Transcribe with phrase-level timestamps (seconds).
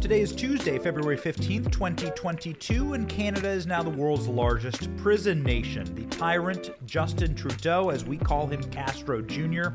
[0.00, 5.94] Today is Tuesday, February 15th, 2022, and Canada is now the world's largest prison nation.
[5.94, 9.68] The tyrant Justin Trudeau, as we call him Castro Jr.,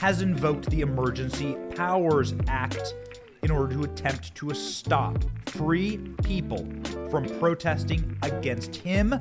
[0.00, 2.96] has invoked the Emergency Powers Act
[3.42, 6.68] in order to attempt to stop free people
[7.08, 9.12] from protesting against him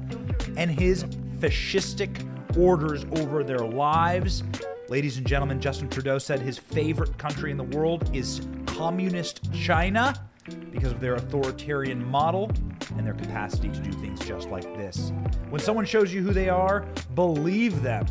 [0.58, 1.04] and his
[1.38, 2.26] fascistic
[2.58, 4.44] orders over their lives.
[4.90, 10.16] Ladies and gentlemen, Justin Trudeau said his favorite country in the world is communist China
[10.56, 12.52] because of their authoritarian model
[12.98, 15.12] and their capacity to do things just like this.
[15.50, 16.86] When someone shows you who they are,
[17.16, 18.06] believe them.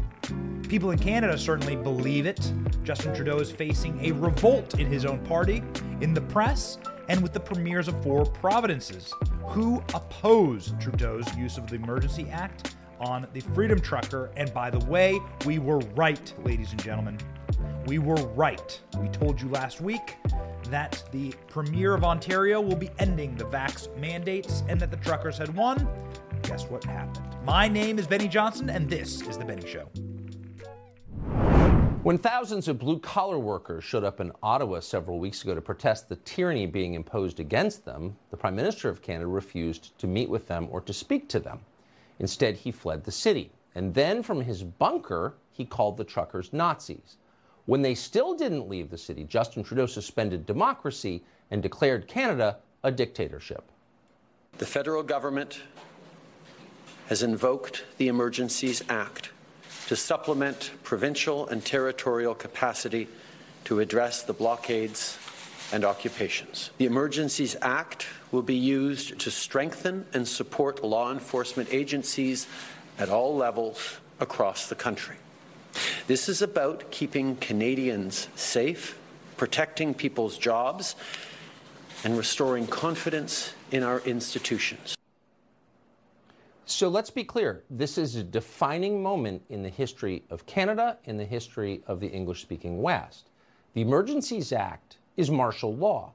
[0.69, 2.53] People in Canada certainly believe it.
[2.85, 5.63] Justin Trudeau is facing a revolt in his own party,
[6.01, 9.15] in the press, and with the premiers of four provinces
[9.47, 14.31] who oppose Trudeau's use of the Emergency Act on the Freedom Trucker.
[14.37, 17.19] And by the way, we were right, ladies and gentlemen.
[17.89, 18.79] We were right.
[19.01, 20.17] We told you last week
[20.65, 25.39] that the Premier of Ontario will be ending the vax mandates and that the truckers
[25.39, 25.89] had won.
[26.43, 27.25] Guess what happened?
[27.47, 29.87] My name is Benny Johnson, and this is The Benny Show.
[32.03, 36.11] When thousands of blue collar workers showed up in Ottawa several weeks ago to protest
[36.11, 40.47] the tyranny being imposed against them, the Prime Minister of Canada refused to meet with
[40.47, 41.61] them or to speak to them.
[42.19, 43.51] Instead, he fled the city.
[43.75, 47.17] And then from his bunker, he called the truckers Nazis.
[47.69, 52.91] When they still didn't leave the city, Justin Trudeau suspended democracy and declared Canada a
[52.91, 53.63] dictatorship.
[54.57, 55.61] The federal government
[57.09, 59.33] has invoked the Emergencies Act
[59.87, 63.07] to supplement provincial and territorial capacity
[63.65, 65.19] to address the blockades
[65.71, 66.71] and occupations.
[66.79, 72.47] The Emergencies Act will be used to strengthen and support law enforcement agencies
[72.99, 75.17] at all levels across the country.
[76.09, 78.99] This is about keeping Canadians safe,
[79.37, 80.97] protecting people's jobs,
[82.03, 84.97] and restoring confidence in our institutions.
[86.65, 91.19] So let's be clear this is a defining moment in the history of Canada, in
[91.19, 93.29] the history of the English speaking West.
[93.75, 96.15] The Emergencies Act is martial law.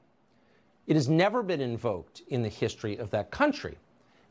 [0.88, 3.76] It has never been invoked in the history of that country.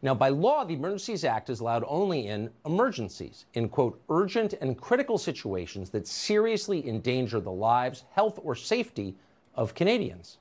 [0.04, 4.78] Now, by law, the Emergencies Act is allowed only in emergencies, in quote, urgent and
[4.78, 9.16] critical situations that seriously endanger the lives, health, or safety
[9.56, 10.40] of Canadians.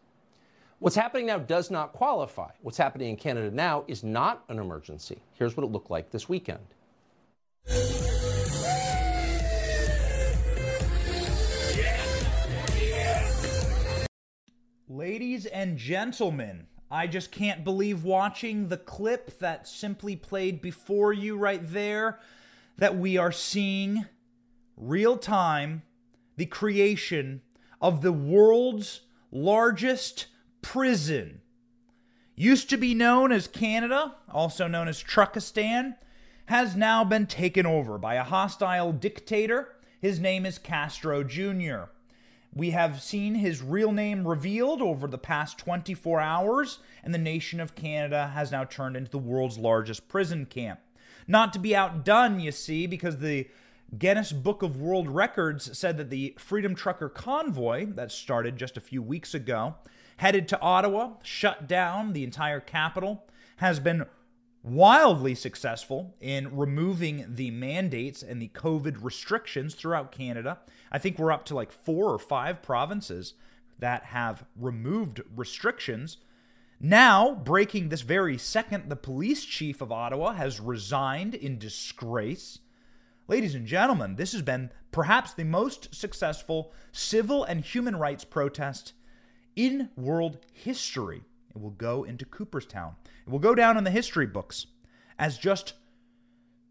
[0.80, 2.50] What's happening now does not qualify.
[2.62, 5.22] What's happening in Canada now is not an emergency.
[5.34, 6.58] Here's what it looked like this weekend.
[14.88, 21.38] Ladies and gentlemen, I just can't believe watching the clip that simply played before you
[21.38, 22.18] right there
[22.76, 24.04] that we are seeing
[24.76, 25.84] real time
[26.36, 27.40] the creation
[27.80, 30.26] of the world's largest
[30.60, 31.40] prison.
[32.36, 35.96] Used to be known as Canada, also known as Truckistan,
[36.44, 39.76] has now been taken over by a hostile dictator.
[39.98, 41.84] His name is Castro Jr.
[42.54, 47.60] We have seen his real name revealed over the past 24 hours, and the nation
[47.60, 50.80] of Canada has now turned into the world's largest prison camp.
[51.26, 53.48] Not to be outdone, you see, because the
[53.96, 58.80] Guinness Book of World Records said that the Freedom Trucker convoy that started just a
[58.80, 59.76] few weeks ago
[60.18, 63.24] headed to Ottawa, shut down the entire capital,
[63.56, 64.04] has been
[64.62, 70.58] wildly successful in removing the mandates and the COVID restrictions throughout Canada.
[70.90, 73.34] I think we're up to like four or five provinces
[73.78, 76.18] that have removed restrictions.
[76.80, 82.60] Now, breaking this very second, the police chief of Ottawa has resigned in disgrace.
[83.28, 88.92] Ladies and gentlemen, this has been perhaps the most successful civil and human rights protest
[89.56, 91.22] in world history.
[91.54, 92.96] It will go into Cooperstown.
[93.26, 94.66] It will go down in the history books
[95.18, 95.74] as just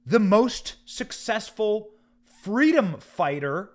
[0.05, 1.91] the most successful
[2.23, 3.71] freedom fighter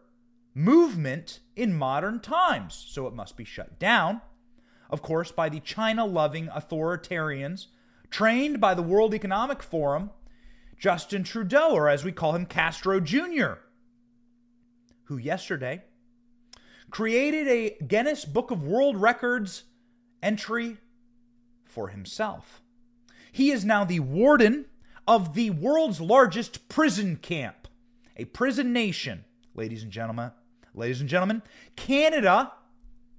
[0.55, 2.85] movement in modern times.
[2.89, 4.21] So it must be shut down,
[4.91, 7.67] of course, by the China loving authoritarians
[8.11, 10.11] trained by the World Economic Forum,
[10.79, 13.55] Justin Trudeau, or as we call him, Castro Jr.,
[15.05, 15.83] who yesterday
[16.91, 19.65] created a Guinness Book of World Records
[20.23, 20.79] entry
[21.65, 22.63] for himself.
[23.37, 24.65] He is now the warden
[25.07, 27.69] of the world's largest prison camp,
[28.17, 30.31] a prison nation, ladies and gentlemen.
[30.73, 31.43] Ladies and gentlemen,
[31.77, 32.51] Canada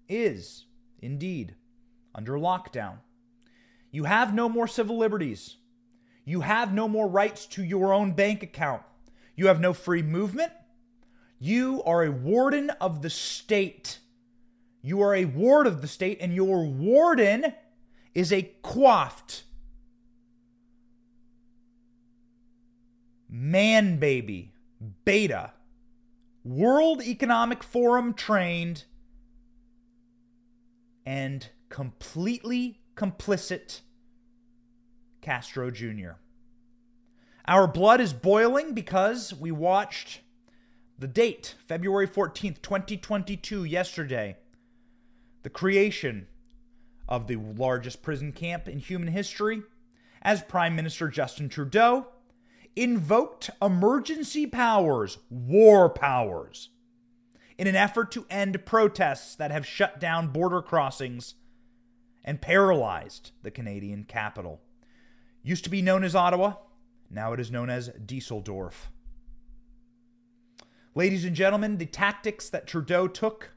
[0.09, 0.65] is
[1.03, 1.53] indeed
[2.15, 2.95] under lockdown.
[3.91, 5.57] You have no more civil liberties.
[6.25, 8.81] You have no more rights to your own bank account.
[9.35, 10.51] You have no free movement.
[11.37, 13.99] You are a warden of the state.
[14.81, 17.53] You are a ward of the state, and your warden
[18.15, 19.43] is a coiffed
[23.29, 24.53] man baby
[25.06, 25.51] beta
[26.44, 28.85] World Economic Forum trained
[31.06, 33.81] and completely complicit
[35.21, 36.12] Castro Jr.
[37.45, 40.21] Our blood is boiling because we watched
[40.97, 44.38] the date, February 14th, 2022, yesterday,
[45.44, 46.27] the creation
[47.09, 49.63] of the largest prison camp in human history,
[50.21, 52.07] as Prime Minister Justin Trudeau
[52.77, 56.69] invoked emergency powers, war powers,
[57.57, 61.33] in an effort to end protests that have shut down border crossings
[62.24, 64.62] and paralyzed the Canadian capital.
[65.41, 66.53] Used to be known as Ottawa,
[67.09, 68.91] now it is known as Dusseldorf.
[70.94, 73.51] Ladies and gentlemen, the tactics that Trudeau took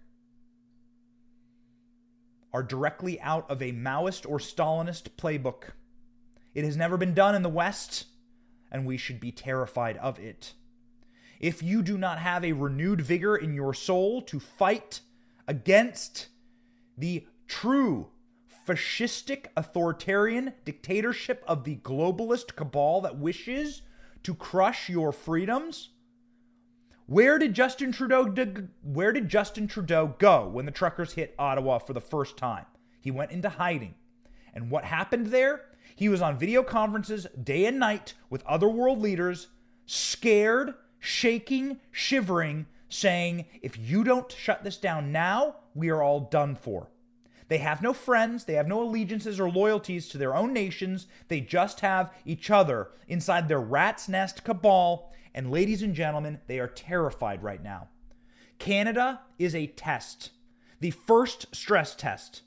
[2.53, 5.71] are directly out of a Maoist or Stalinist playbook.
[6.55, 8.07] It has never been done in the West
[8.71, 10.55] and we should be terrified of it.
[11.39, 15.01] If you do not have a renewed vigor in your soul to fight
[15.49, 16.29] against
[16.97, 18.09] the true
[18.69, 23.83] fascistic authoritarian dictatorship of the globalist cabal that wishes
[24.23, 25.91] to crush your freedoms,
[27.07, 28.33] where did Justin Trudeau
[28.83, 32.67] where did Justin Trudeau go when the truckers hit Ottawa for the first time?
[33.01, 33.95] He went into hiding.
[34.55, 35.63] And what happened there?
[35.97, 39.49] He was on video conferences day and night with other world leaders,
[39.87, 46.55] scared, shaking, shivering, saying, if you don't shut this down now, we are all done
[46.55, 46.91] for.
[47.49, 51.41] They have no friends, they have no allegiances or loyalties to their own nations, they
[51.41, 55.13] just have each other inside their rat's nest cabal.
[55.35, 57.89] And ladies and gentlemen, they are terrified right now.
[58.59, 60.31] Canada is a test,
[60.79, 62.43] the first stress test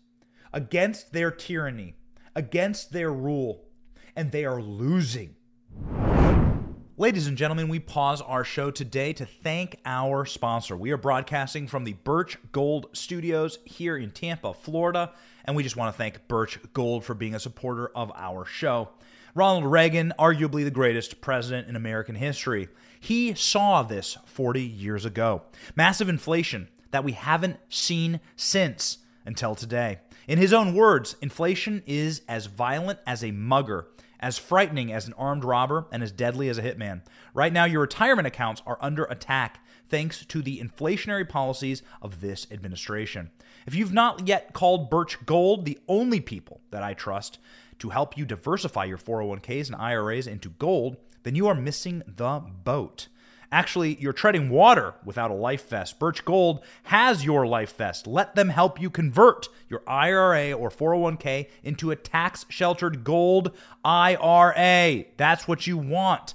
[0.53, 1.95] against their tyranny
[2.35, 3.65] against their rule,
[4.15, 5.35] and they are losing.
[6.95, 10.77] Ladies and gentlemen, we pause our show today to thank our sponsor.
[10.77, 15.11] We are broadcasting from the Birch Gold Studios here in Tampa, Florida,
[15.43, 18.89] and we just want to thank Birch Gold for being a supporter of our show.
[19.33, 22.69] Ronald Reagan, arguably the greatest president in American history,
[22.99, 25.41] he saw this 40 years ago.
[25.75, 29.99] Massive inflation that we haven't seen since until today.
[30.27, 33.87] In his own words, inflation is as violent as a mugger,
[34.21, 37.01] as frightening as an armed robber, and as deadly as a hitman.
[37.33, 39.59] Right now, your retirement accounts are under attack
[39.89, 43.31] thanks to the inflationary policies of this administration.
[43.67, 47.37] If you've not yet called Birch Gold, the only people that I trust
[47.79, 52.39] to help you diversify your 401ks and IRAs into gold, then you are missing the
[52.63, 53.07] boat.
[53.53, 55.99] Actually, you're treading water without a life vest.
[55.99, 58.07] Birch Gold has your life vest.
[58.07, 63.55] Let them help you convert your IRA or 401k into a tax sheltered gold
[63.85, 65.05] IRA.
[65.17, 66.33] That's what you want.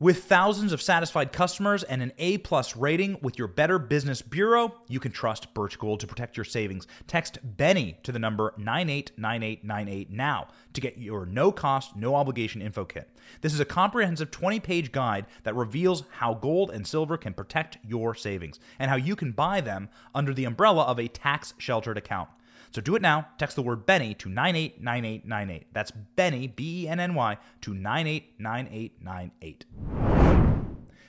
[0.00, 4.72] With thousands of satisfied customers and an A plus rating with your Better Business Bureau,
[4.86, 6.86] you can trust Birch Gold to protect your savings.
[7.08, 12.84] Text Benny to the number 989898 now to get your no cost, no obligation info
[12.84, 13.10] kit.
[13.40, 17.78] This is a comprehensive 20 page guide that reveals how gold and silver can protect
[17.82, 21.98] your savings and how you can buy them under the umbrella of a tax sheltered
[21.98, 22.28] account.
[22.70, 23.28] So do it now.
[23.38, 25.66] Text the word Benny to 989898.
[25.72, 29.64] That's Benny, B E N N Y, to 989898.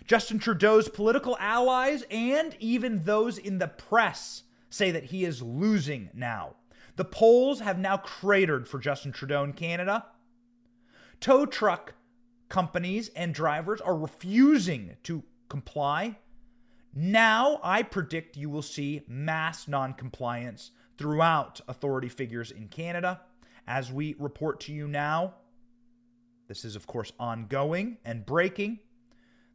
[0.05, 6.09] Justin Trudeau's political allies and even those in the press say that he is losing
[6.13, 6.55] now.
[6.95, 10.05] The polls have now cratered for Justin Trudeau in Canada.
[11.19, 11.93] Tow truck
[12.49, 16.17] companies and drivers are refusing to comply.
[16.93, 23.21] Now, I predict you will see mass noncompliance throughout authority figures in Canada.
[23.65, 25.33] As we report to you now,
[26.49, 28.79] this is, of course, ongoing and breaking.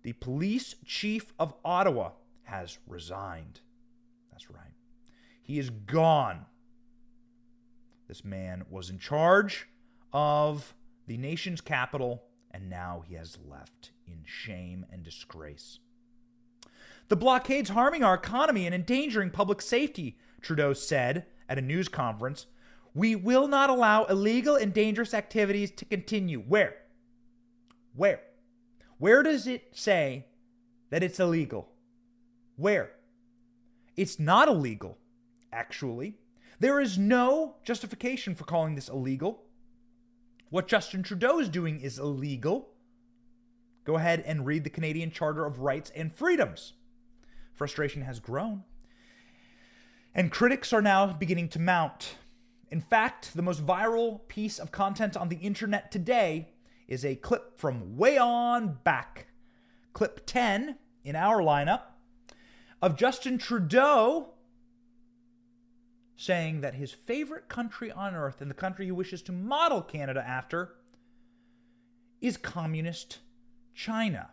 [0.03, 2.13] The police chief of Ottawa
[2.45, 3.61] has resigned.
[4.33, 4.73] That's right.
[5.43, 6.47] He is gone.
[8.09, 9.69] This man was in charge
[10.15, 10.75] of
[11.07, 12.23] the nation's capital,
[12.53, 15.79] and now he has left in shame and disgrace.
[17.09, 22.47] The blockade's harming our economy and endangering public safety, Trudeau said at a news conference,
[22.95, 26.41] we will not allow illegal and dangerous activities to continue.
[26.41, 26.77] Where?
[27.95, 28.21] Where?
[28.99, 30.27] Where does it say
[30.91, 31.69] that it's illegal?
[32.57, 32.93] Where?
[33.97, 34.99] It's not illegal,
[35.53, 36.19] actually.
[36.61, 39.43] There is no justification for calling this illegal.
[40.51, 42.71] What Justin Trudeau is doing is illegal.
[43.85, 46.75] Go ahead and read the Canadian Charter of Rights and Freedoms.
[47.53, 48.63] Frustration has grown
[50.15, 52.17] and critics are now beginning to mount.
[52.71, 56.53] In fact, the most viral piece of content on the internet today
[56.87, 59.27] is a clip from way on back.
[59.93, 61.83] Clip 10 in our lineup
[62.81, 64.31] of Justin Trudeau
[66.17, 70.25] saying that his favorite country on earth and the country he wishes to model Canada
[70.27, 70.75] after
[72.21, 73.19] is communist
[73.75, 74.31] China.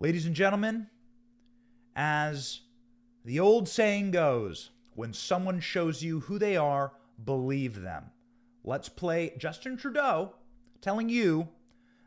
[0.00, 0.88] Ladies and gentlemen,
[1.94, 2.60] as
[3.24, 4.70] the old saying goes,
[5.00, 6.92] when someone shows you who they are,
[7.24, 8.04] believe them.
[8.64, 10.34] Let's play Justin Trudeau
[10.82, 11.48] telling you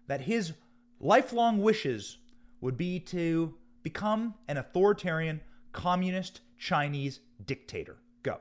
[0.06, 0.54] that his
[1.00, 2.20] lifelong wishes
[2.62, 7.98] would be to become an authoritarian communist Chinese dictator.
[8.22, 8.38] Go.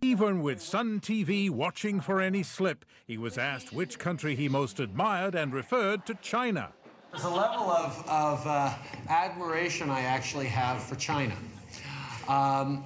[0.00, 4.78] Even with Sun TV watching for any slip, he was asked which country he most
[4.78, 6.70] admired and referred to China.
[7.10, 8.72] There's a level of, of uh,
[9.08, 11.34] admiration I actually have for China.
[12.28, 12.84] Um,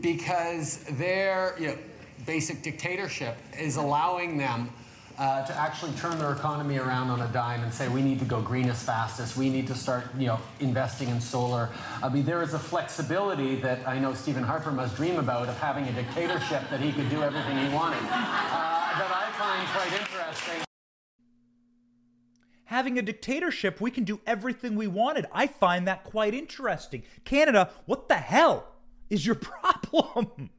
[0.00, 1.78] because their you know,
[2.26, 4.70] basic dictatorship is allowing them
[5.18, 8.24] uh, to actually turn their economy around on a dime and say we need to
[8.24, 11.68] go green as fast as we need to start you know investing in solar.
[12.02, 15.58] I mean there is a flexibility that I know Stephen Harper must dream about of
[15.58, 17.98] having a dictatorship that he could do everything he wanted.
[17.98, 20.64] Uh, that I find quite interesting.
[22.64, 25.26] Having a dictatorship, we can do everything we wanted.
[25.32, 27.02] I find that quite interesting.
[27.24, 28.68] Canada, what the hell
[29.10, 30.50] is your problem?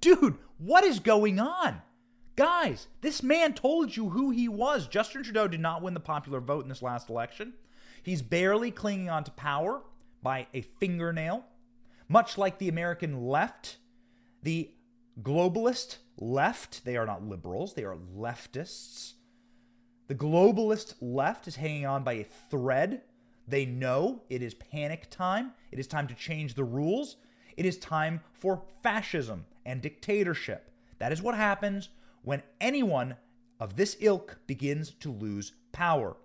[0.00, 1.82] Dude, what is going on?
[2.36, 4.86] Guys, this man told you who he was.
[4.86, 7.52] Justin Trudeau did not win the popular vote in this last election.
[8.02, 9.82] He's barely clinging on to power
[10.22, 11.44] by a fingernail.
[12.08, 13.78] Much like the American left,
[14.42, 14.70] the
[15.20, 19.14] globalist left, they are not liberals, they are leftists.
[20.06, 23.02] The globalist left is hanging on by a thread.
[23.46, 25.52] They know it is panic time.
[25.70, 27.16] It is time to change the rules.
[27.58, 30.70] It is time for fascism and dictatorship.
[31.00, 31.88] That is what happens
[32.22, 33.16] when anyone
[33.58, 36.16] of this ilk begins to lose power.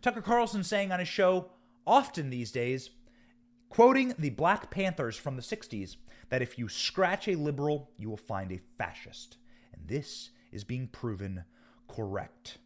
[0.00, 1.50] Tucker Carlson saying on his show
[1.86, 2.88] often these days,
[3.68, 5.96] quoting the Black Panthers from the 60s,
[6.30, 9.36] that if you scratch a liberal, you will find a fascist.
[9.74, 11.44] And this is being proven
[11.88, 12.56] correct.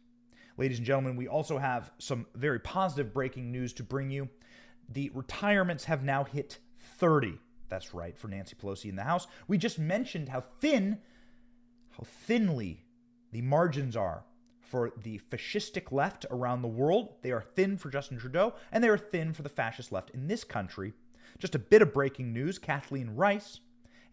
[0.57, 4.29] Ladies and gentlemen, we also have some very positive breaking news to bring you.
[4.87, 6.59] The retirements have now hit
[6.97, 7.39] 30.
[7.69, 9.27] That's right, for Nancy Pelosi in the House.
[9.47, 10.99] We just mentioned how thin
[11.91, 12.85] how thinly
[13.31, 14.23] the margins are
[14.61, 17.15] for the fascistic left around the world.
[17.21, 20.27] They are thin for Justin Trudeau, and they are thin for the fascist left in
[20.27, 20.93] this country.
[21.39, 23.59] Just a bit of breaking news Kathleen Rice,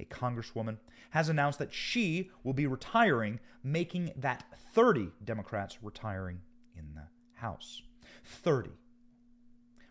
[0.01, 0.79] a congresswoman,
[1.11, 4.45] has announced that she will be retiring, making that
[4.75, 6.41] 30 Democrats retiring
[6.77, 7.83] in the House.
[8.25, 8.71] 30.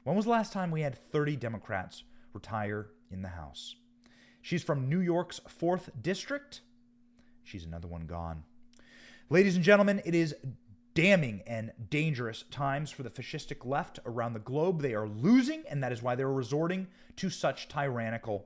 [0.04, 2.04] When was the last time we had 30 Democrats
[2.34, 3.76] retire in the House?
[4.42, 6.62] She's from New York's 4th District.
[7.44, 8.44] She's another one gone.
[9.30, 10.36] Ladies and gentlemen, it is
[10.94, 14.82] damning and dangerous times for the fascistic left around the globe.
[14.82, 18.46] They are losing, and that is why they're resorting to such tyrannical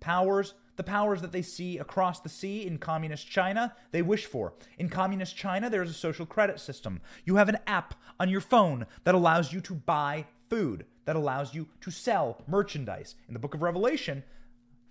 [0.00, 0.54] powers.
[0.76, 4.54] The powers that they see across the sea in communist China, they wish for.
[4.78, 7.00] In communist China, there is a social credit system.
[7.24, 11.54] You have an app on your phone that allows you to buy food, that allows
[11.54, 13.14] you to sell merchandise.
[13.28, 14.22] In the book of Revelation,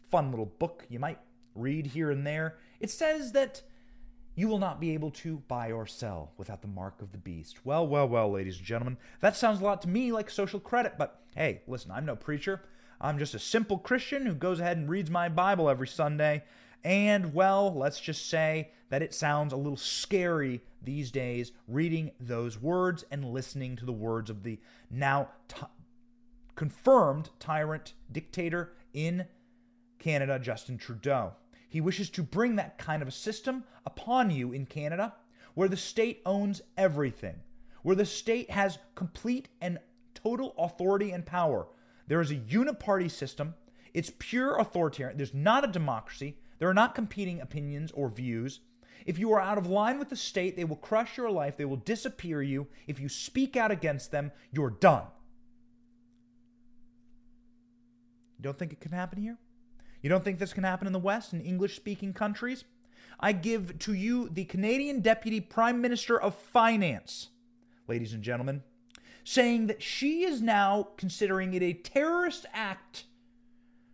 [0.09, 1.19] fun little book you might
[1.53, 3.61] read here and there, it says that
[4.33, 7.63] you will not be able to buy or sell without the mark of the beast.
[7.63, 10.93] Well, well, well, ladies and gentlemen, that sounds a lot to me like social credit,
[10.97, 12.63] but hey, listen, I'm no preacher.
[12.99, 16.45] I'm just a simple Christian who goes ahead and reads my Bible every Sunday.
[16.83, 22.59] And, well, let's just say that it sounds a little scary these days reading those
[22.59, 24.59] words and listening to the words of the
[24.89, 25.61] now t-
[26.57, 29.25] confirmed tyrant dictator in
[29.99, 31.33] Canada, Justin Trudeau.
[31.69, 35.13] He wishes to bring that kind of a system upon you in Canada
[35.53, 37.35] where the state owns everything,
[37.83, 39.77] where the state has complete and
[40.15, 41.67] total authority and power.
[42.07, 43.53] There is a uniparty system.
[43.93, 45.17] It's pure authoritarian.
[45.17, 46.37] There's not a democracy.
[46.57, 48.61] There are not competing opinions or views.
[49.05, 51.55] If you are out of line with the state, they will crush your life.
[51.55, 52.67] They will disappear you.
[52.87, 55.03] If you speak out against them, you're done.
[58.37, 59.37] You don't think it can happen here?
[60.01, 62.65] You don't think this can happen in the West, in English speaking countries?
[63.19, 67.29] I give to you the Canadian Deputy Prime Minister of Finance,
[67.87, 68.61] ladies and gentlemen,
[69.23, 73.05] saying that she is now considering it a terrorist act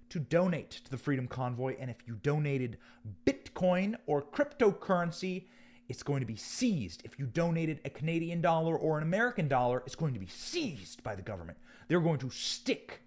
[0.10, 1.76] to donate to the Freedom Convoy.
[1.80, 2.78] And if you donated
[3.26, 5.46] Bitcoin or cryptocurrency,
[5.88, 7.02] it's going to be seized.
[7.06, 11.02] If you donated a Canadian dollar or an American dollar, it's going to be seized
[11.02, 11.58] by the government.
[11.88, 13.03] They're going to stick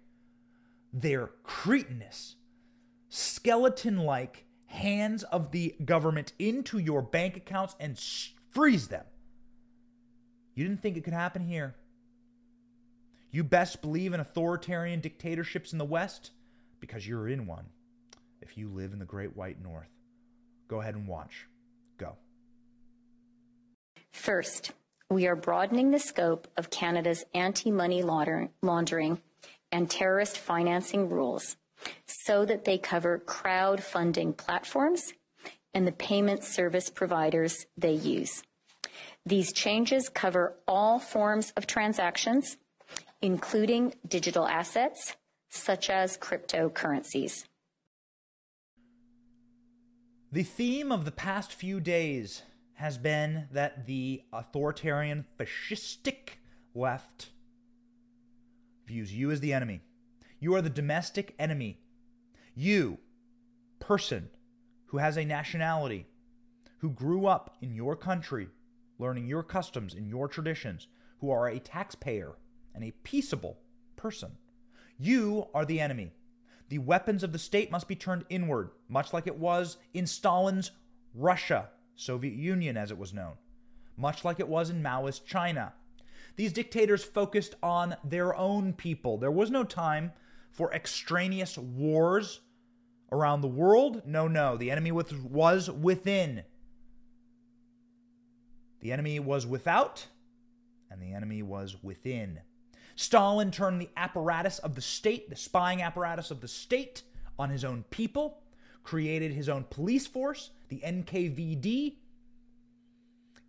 [0.93, 2.35] their cretinous
[3.09, 7.97] skeleton like hands of the government into your bank accounts and
[8.51, 9.05] freeze them.
[10.55, 11.75] You didn't think it could happen here.
[13.31, 16.31] You best believe in authoritarian dictatorships in the West
[16.79, 17.65] because you're in one
[18.41, 19.89] if you live in the Great White North.
[20.67, 21.47] Go ahead and watch.
[21.97, 22.15] Go.
[24.11, 24.71] First,
[25.09, 29.21] we are broadening the scope of Canada's anti money laundering
[29.71, 31.57] and terrorist financing rules
[32.05, 35.13] so that they cover crowdfunding platforms
[35.73, 38.43] and the payment service providers they use.
[39.25, 42.57] These changes cover all forms of transactions,
[43.21, 45.15] including digital assets
[45.49, 47.45] such as cryptocurrencies.
[50.31, 52.43] The theme of the past few days
[52.75, 56.37] has been that the authoritarian, fascistic
[56.75, 57.29] left
[58.87, 59.81] views you as the enemy.
[60.39, 61.81] You are the domestic enemy.
[62.55, 62.97] You,
[63.79, 64.29] person
[64.87, 66.07] who has a nationality,
[66.79, 68.47] who grew up in your country,
[68.97, 70.87] learning your customs and your traditions,
[71.19, 72.33] who are a taxpayer
[72.73, 73.59] and a peaceable
[73.95, 74.31] person.
[74.97, 76.13] You are the enemy.
[76.69, 80.71] The weapons of the state must be turned inward, much like it was in Stalin's
[81.13, 83.33] Russia, Soviet Union as it was known,
[83.95, 85.73] much like it was in Maoist China.
[86.37, 89.17] These dictators focused on their own people.
[89.17, 90.13] There was no time
[90.51, 92.41] for extraneous wars
[93.11, 94.03] around the world.
[94.05, 94.55] No, no.
[94.55, 96.43] The enemy was within.
[98.81, 100.07] The enemy was without,
[100.91, 102.41] and the enemy was within.
[102.95, 107.01] Stalin turned the apparatus of the state, the spying apparatus of the state,
[107.39, 108.39] on his own people,
[108.83, 111.95] created his own police force, the NKVD,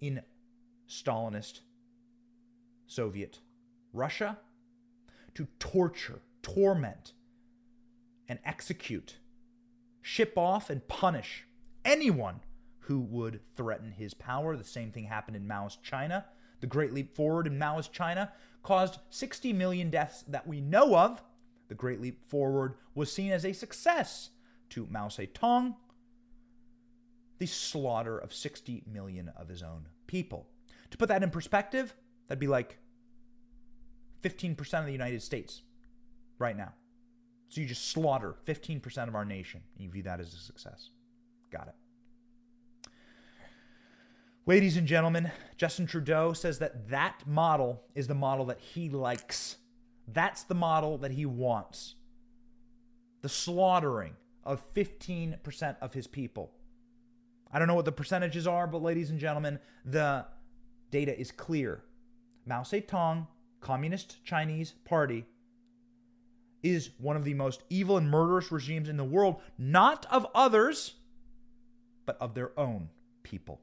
[0.00, 0.22] in
[0.88, 1.60] Stalinist
[2.88, 3.38] Soviet
[3.92, 4.38] Russia,
[5.34, 7.12] to torture, torment,
[8.28, 9.18] and execute,
[10.02, 11.46] ship off, and punish
[11.84, 12.40] anyone
[12.80, 14.56] who would threaten his power.
[14.56, 16.24] The same thing happened in Maoist China.
[16.60, 18.32] The Great Leap Forward in Maoist China
[18.62, 21.22] caused 60 million deaths that we know of.
[21.68, 24.30] The Great Leap Forward was seen as a success
[24.70, 25.76] to Mao Zedong,
[27.38, 30.48] the slaughter of 60 million of his own people.
[30.90, 31.94] To put that in perspective,
[32.28, 32.78] that'd be like
[34.22, 35.62] 15% of the United States
[36.38, 36.72] right now.
[37.48, 40.90] So you just slaughter 15% of our nation, and you view that as a success.
[41.50, 41.74] Got it.
[44.44, 49.56] Ladies and gentlemen, Justin Trudeau says that that model is the model that he likes.
[50.06, 51.94] That's the model that he wants.
[53.22, 54.14] The slaughtering
[54.44, 56.52] of 15% of his people.
[57.52, 60.24] I don't know what the percentages are, but ladies and gentlemen, the
[60.90, 61.82] data is clear.
[62.48, 63.26] Mao Zedong,
[63.60, 65.26] Communist Chinese Party,
[66.62, 70.94] is one of the most evil and murderous regimes in the world, not of others,
[72.06, 72.88] but of their own
[73.22, 73.60] people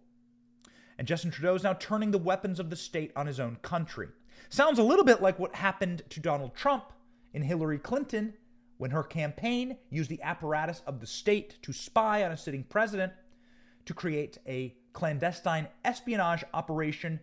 [0.97, 4.07] and Justin Trudeau is now turning the weapons of the state on his own country.
[4.49, 6.93] Sounds a little bit like what happened to Donald Trump
[7.33, 8.33] and Hillary Clinton
[8.77, 13.13] when her campaign used the apparatus of the state to spy on a sitting president
[13.85, 17.19] to create a clandestine espionage operation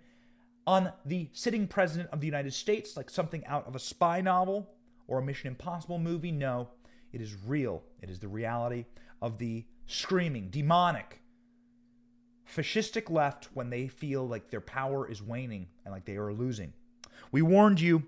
[0.66, 4.70] on the sitting president of the United States, like something out of a spy novel
[5.08, 6.32] or a Mission Impossible movie.
[6.32, 6.68] No,
[7.12, 7.82] it is real.
[8.00, 8.86] It is the reality
[9.20, 11.22] of the screaming, demonic,
[12.48, 16.72] fascistic left when they feel like their power is waning and like they are losing.
[17.30, 18.04] We warned you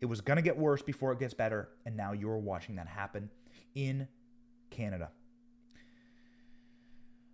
[0.00, 2.86] it was going to get worse before it gets better, and now you're watching that
[2.86, 3.30] happen
[3.74, 4.06] in
[4.70, 5.10] Canada.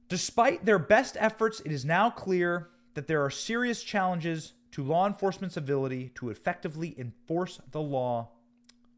[0.08, 5.06] Despite their best efforts, it is now clear that there are serious challenges to law
[5.06, 8.28] enforcement's ability to effectively enforce the law,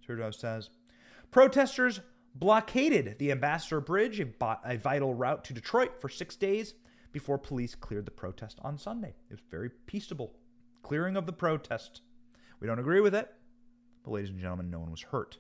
[0.03, 0.71] Trudeau says.
[1.31, 2.01] Protesters
[2.35, 6.73] blockaded the Ambassador Bridge, a vital route to Detroit, for six days
[7.13, 9.17] before police cleared the protest on Sunday.
[9.29, 10.33] It was very peaceable.
[10.83, 12.01] Clearing of the protest.
[12.59, 13.31] We don't agree with it,
[14.03, 15.37] but ladies and gentlemen, no one was hurt.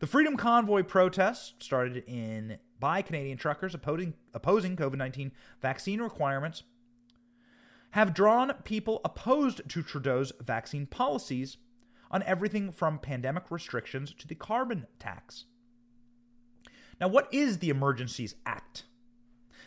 [0.00, 6.62] The Freedom Convoy protest started in by Canadian truckers opposing, opposing COVID 19 vaccine requirements
[7.92, 11.56] have drawn people opposed to Trudeau's vaccine policies
[12.10, 15.44] on everything from pandemic restrictions to the carbon tax.
[17.00, 18.84] Now, what is the Emergencies Act?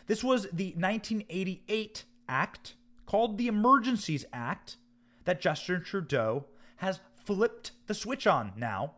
[0.06, 2.74] This was the 1988 Act
[3.06, 4.76] called the Emergencies Act
[5.24, 8.94] that Justin Trudeau has flipped the switch on now.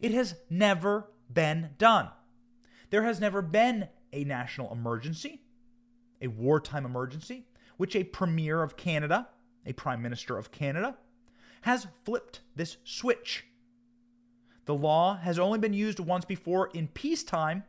[0.00, 2.08] It has never been done.
[2.90, 5.42] There has never been a national emergency,
[6.22, 9.28] a wartime emergency, which a premier of Canada,
[9.66, 10.96] a prime minister of Canada,
[11.62, 13.46] has flipped this switch.
[14.66, 17.64] The law has only been used once before in peacetime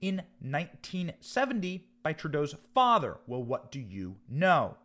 [0.00, 3.18] in 1970 by Trudeau's father.
[3.26, 4.76] Well, what do you know?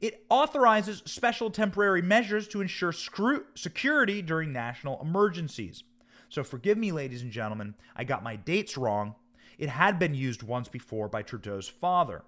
[0.00, 5.84] It authorizes special temporary measures to ensure screw- security during national emergencies.
[6.28, 9.14] So forgive me, ladies and gentlemen, I got my dates wrong.
[9.58, 12.22] It had been used once before by Trudeau's father.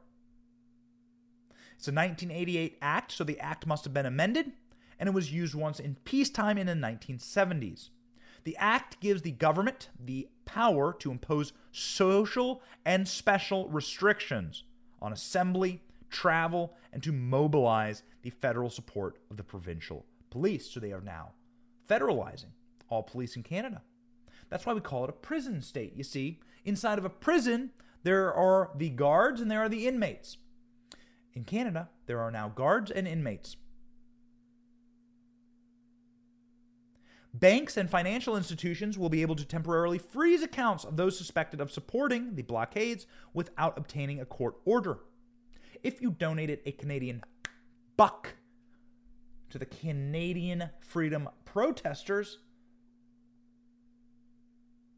[1.82, 4.52] It's a 1988 act, so the act must have been amended,
[5.00, 7.88] and it was used once in peacetime in the 1970s.
[8.44, 14.62] The act gives the government the power to impose social and special restrictions
[15.00, 20.70] on assembly, travel, and to mobilize the federal support of the provincial police.
[20.70, 21.32] So they are now
[21.88, 22.52] federalizing
[22.90, 23.82] all police in Canada.
[24.50, 25.96] That's why we call it a prison state.
[25.96, 27.72] You see, inside of a prison,
[28.04, 30.36] there are the guards and there are the inmates.
[31.34, 33.56] In Canada, there are now guards and inmates.
[37.34, 41.72] Banks and financial institutions will be able to temporarily freeze accounts of those suspected of
[41.72, 44.98] supporting the blockades without obtaining a court order.
[45.82, 47.24] If you donated a Canadian
[47.96, 48.34] buck
[49.48, 52.38] to the Canadian freedom protesters,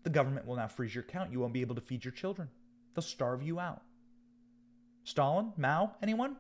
[0.03, 1.31] the government will now freeze your account.
[1.31, 2.49] You won't be able to feed your children.
[2.95, 3.83] They'll starve you out.
[5.05, 5.53] Stalin?
[5.57, 5.95] Mao?
[6.03, 6.37] Anyone?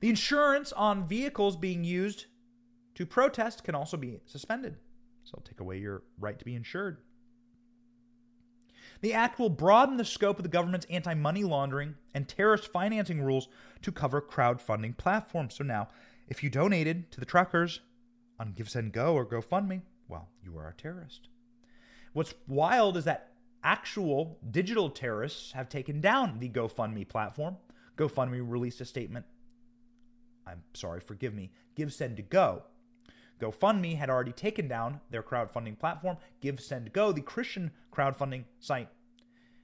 [0.00, 2.26] The insurance on vehicles being used
[2.94, 4.76] to protest can also be suspended.
[5.24, 6.98] So it'll take away your right to be insured.
[9.00, 13.22] The act will broaden the scope of the government's anti money laundering and terrorist financing
[13.22, 13.48] rules
[13.82, 15.54] to cover crowdfunding platforms.
[15.54, 15.88] So now,
[16.26, 17.80] if you donated to the truckers
[18.40, 21.28] on GiveSendGo or GoFundMe, well, you are a terrorist.
[22.12, 23.32] What's wild is that
[23.68, 27.58] actual digital terrorists have taken down the GoFundMe platform.
[27.98, 29.26] GoFundMe released a statement.
[30.46, 31.50] I'm sorry, forgive me.
[31.76, 32.62] GiveSendGo
[33.38, 36.16] GoFundMe had already taken down their crowdfunding platform.
[36.42, 38.88] GiveSendGo, the Christian crowdfunding site,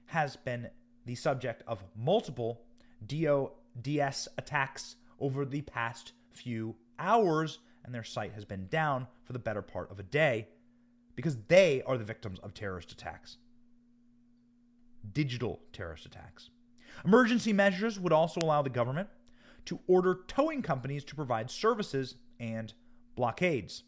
[0.05, 0.69] has been
[1.07, 2.61] the subject of multiple
[3.07, 9.39] DOS attacks over the past few hours, and their site has been down for the
[9.39, 10.47] better part of a day
[11.15, 13.37] because they are the victims of terrorist attacks.
[15.13, 16.49] Digital terrorist attacks.
[17.03, 19.09] Emergency measures would also allow the government
[19.65, 22.73] to order towing companies to provide services and
[23.15, 23.83] blockades.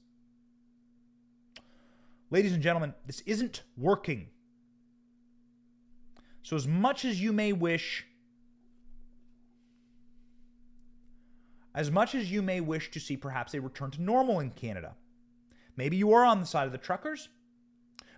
[2.29, 4.27] Ladies and gentlemen, this isn't working.
[6.43, 8.05] So, as much as you may wish,
[11.73, 14.95] as much as you may wish to see perhaps a return to normal in Canada,
[15.77, 17.29] maybe you are on the side of the truckers,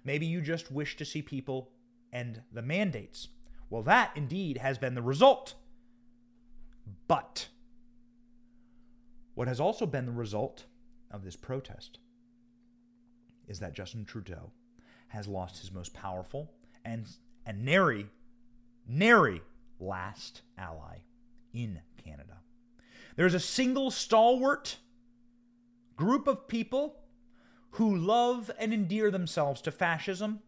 [0.04, 1.72] maybe you just wish to see people
[2.12, 3.28] end the mandates.
[3.70, 5.56] Well, that indeed has been the result.
[7.08, 7.50] But
[9.36, 10.66] what has also been the result
[11.12, 12.00] of this protest
[13.48, 14.52] is that Justin Trudeau
[15.10, 16.52] has lost his most powerful
[16.86, 17.06] and
[17.46, 18.08] and nary
[18.88, 19.42] nary
[19.80, 20.98] last ally
[21.54, 22.38] in Canada.
[23.16, 24.78] There's a single stalwart
[25.96, 26.98] group of people
[27.72, 30.40] who love and endear themselves to fascism,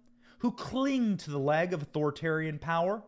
[0.42, 3.04] who cling to the leg of authoritarian power,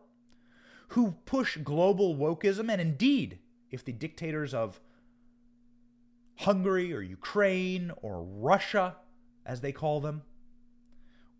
[0.88, 3.40] who push global wokeism, and indeed,
[3.72, 4.80] if the dictators of
[6.36, 8.94] Hungary or Ukraine or Russia,
[9.44, 10.22] as they call them,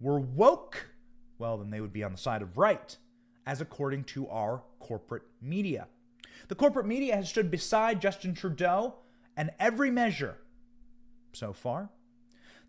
[0.01, 0.89] were woke,
[1.39, 2.97] well, then they would be on the side of right,
[3.47, 5.87] as according to our corporate media.
[6.49, 8.97] The corporate media has stood beside Justin Trudeau
[9.37, 10.39] and every measure
[11.33, 11.91] so far.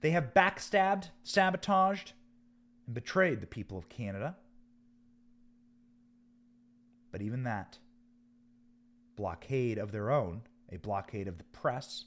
[0.01, 2.13] They have backstabbed, sabotaged,
[2.85, 4.35] and betrayed the people of Canada.
[7.11, 7.77] But even that
[9.15, 12.05] blockade of their own, a blockade of the press,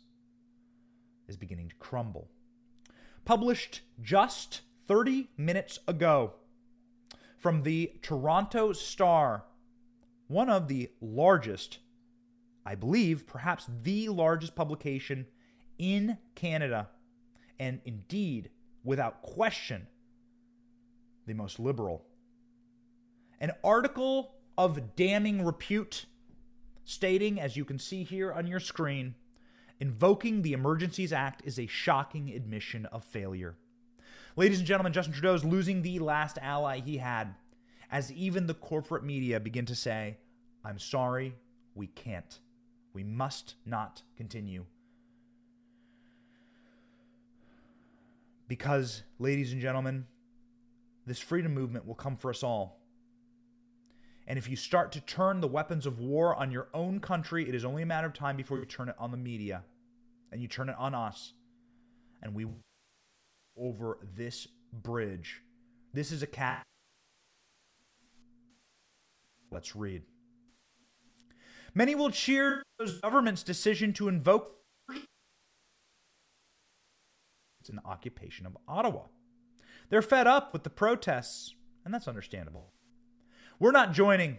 [1.27, 2.29] is beginning to crumble.
[3.25, 6.35] Published just 30 minutes ago
[7.37, 9.45] from the Toronto Star,
[10.27, 11.79] one of the largest,
[12.67, 15.27] I believe, perhaps the largest publication
[15.79, 16.89] in Canada,
[17.59, 18.51] and indeed,
[18.85, 19.87] without question,
[21.29, 22.05] the most liberal.
[23.41, 26.07] An article of damning repute
[26.85, 29.15] stating, as you can see here on your screen,
[29.79, 33.55] Invoking the Emergencies Act is a shocking admission of failure.
[34.35, 37.35] Ladies and gentlemen, Justin Trudeau is losing the last ally he had
[37.91, 40.17] as even the corporate media begin to say,
[40.65, 41.35] I'm sorry,
[41.75, 42.39] we can't.
[42.93, 44.65] We must not continue.
[48.49, 50.07] Because, ladies and gentlemen,
[51.09, 52.81] this freedom movement will come for us all.
[54.27, 57.55] And if you start to turn the weapons of war on your own country, it
[57.55, 59.63] is only a matter of time before you turn it on the media
[60.31, 61.33] and you turn it on us.
[62.23, 62.47] And we
[63.57, 65.41] over this bridge.
[65.95, 66.63] This is a cat
[69.51, 70.03] Let's read.
[71.75, 74.55] Many will cheer the government's decision to invoke
[77.61, 79.03] it's an occupation of Ottawa.
[79.91, 82.73] They're fed up with the protests, and that's understandable.
[83.59, 84.39] We're not joining.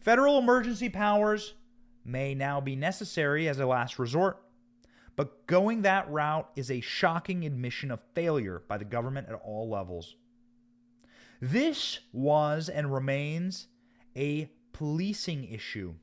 [0.00, 1.54] Federal emergency powers
[2.04, 4.42] may now be necessary as a last resort,
[5.16, 9.68] but going that route is a shocking admission of failure by the government at all
[9.68, 10.16] levels.
[11.40, 13.68] This was and remains
[14.16, 15.94] a policing issue.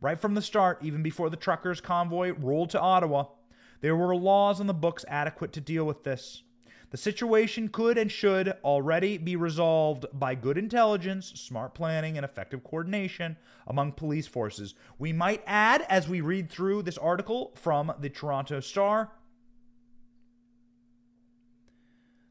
[0.00, 3.26] Right from the start, even before the truckers' convoy rolled to Ottawa,
[3.80, 6.42] there were laws on the books adequate to deal with this.
[6.90, 12.64] The situation could and should already be resolved by good intelligence, smart planning, and effective
[12.64, 14.74] coordination among police forces.
[14.98, 19.12] We might add, as we read through this article from the Toronto Star,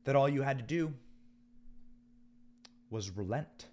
[0.06, 0.94] that all you had to do
[2.90, 3.68] was relent.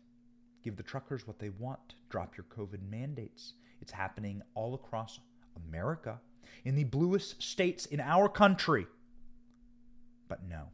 [0.62, 1.94] Give the truckers what they want.
[2.10, 3.54] Drop your COVID mandates.
[3.80, 5.20] It's happening all across
[5.68, 6.20] America,
[6.64, 8.86] in the bluest states in our country.
[10.28, 10.68] But no.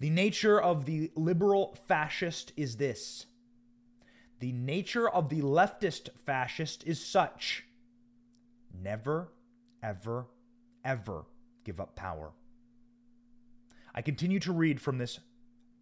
[0.00, 3.26] The nature of the liberal fascist is this
[4.40, 7.62] the nature of the leftist fascist is such
[8.76, 9.28] never,
[9.84, 10.26] ever,
[10.84, 11.26] ever
[11.62, 12.32] give up power.
[13.94, 15.20] I continue to read from this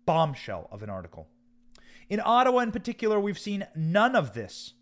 [0.04, 1.28] bombshell of an article.
[2.10, 4.74] In Ottawa, in particular, we've seen none of this.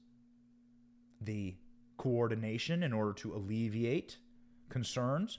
[1.20, 1.54] The
[1.98, 4.18] coordination in order to alleviate
[4.68, 5.38] concerns.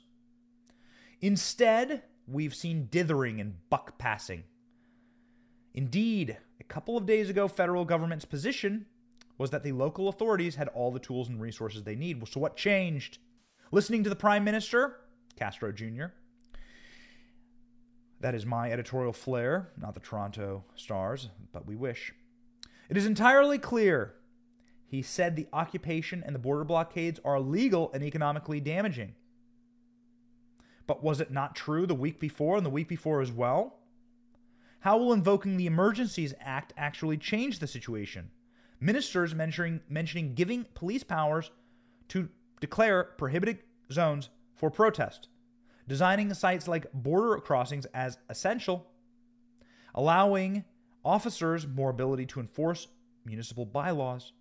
[1.21, 4.43] Instead, we've seen dithering and buck passing.
[5.73, 8.85] Indeed, a couple of days ago, federal government's position
[9.37, 12.25] was that the local authorities had all the tools and resources they need.
[12.27, 13.17] So, what changed?
[13.71, 14.99] Listening to the Prime Minister,
[15.35, 16.05] Castro Jr.,
[18.21, 22.13] that is my editorial flair, not the Toronto Stars, but we wish.
[22.89, 24.15] It is entirely clear.
[24.87, 29.13] He said the occupation and the border blockades are illegal and economically damaging.
[30.89, 33.77] But was it not true the week before and the week before as well?
[34.79, 38.31] How will invoking the Emergencies Act actually change the situation?
[38.79, 41.51] Ministers mentioning, mentioning giving police powers
[42.07, 42.27] to
[42.59, 43.59] declare prohibited
[43.93, 45.27] zones for protest,
[45.87, 48.87] designing sites like border crossings as essential,
[49.93, 50.65] allowing
[51.05, 52.87] officers more ability to enforce
[53.25, 54.33] municipal bylaws,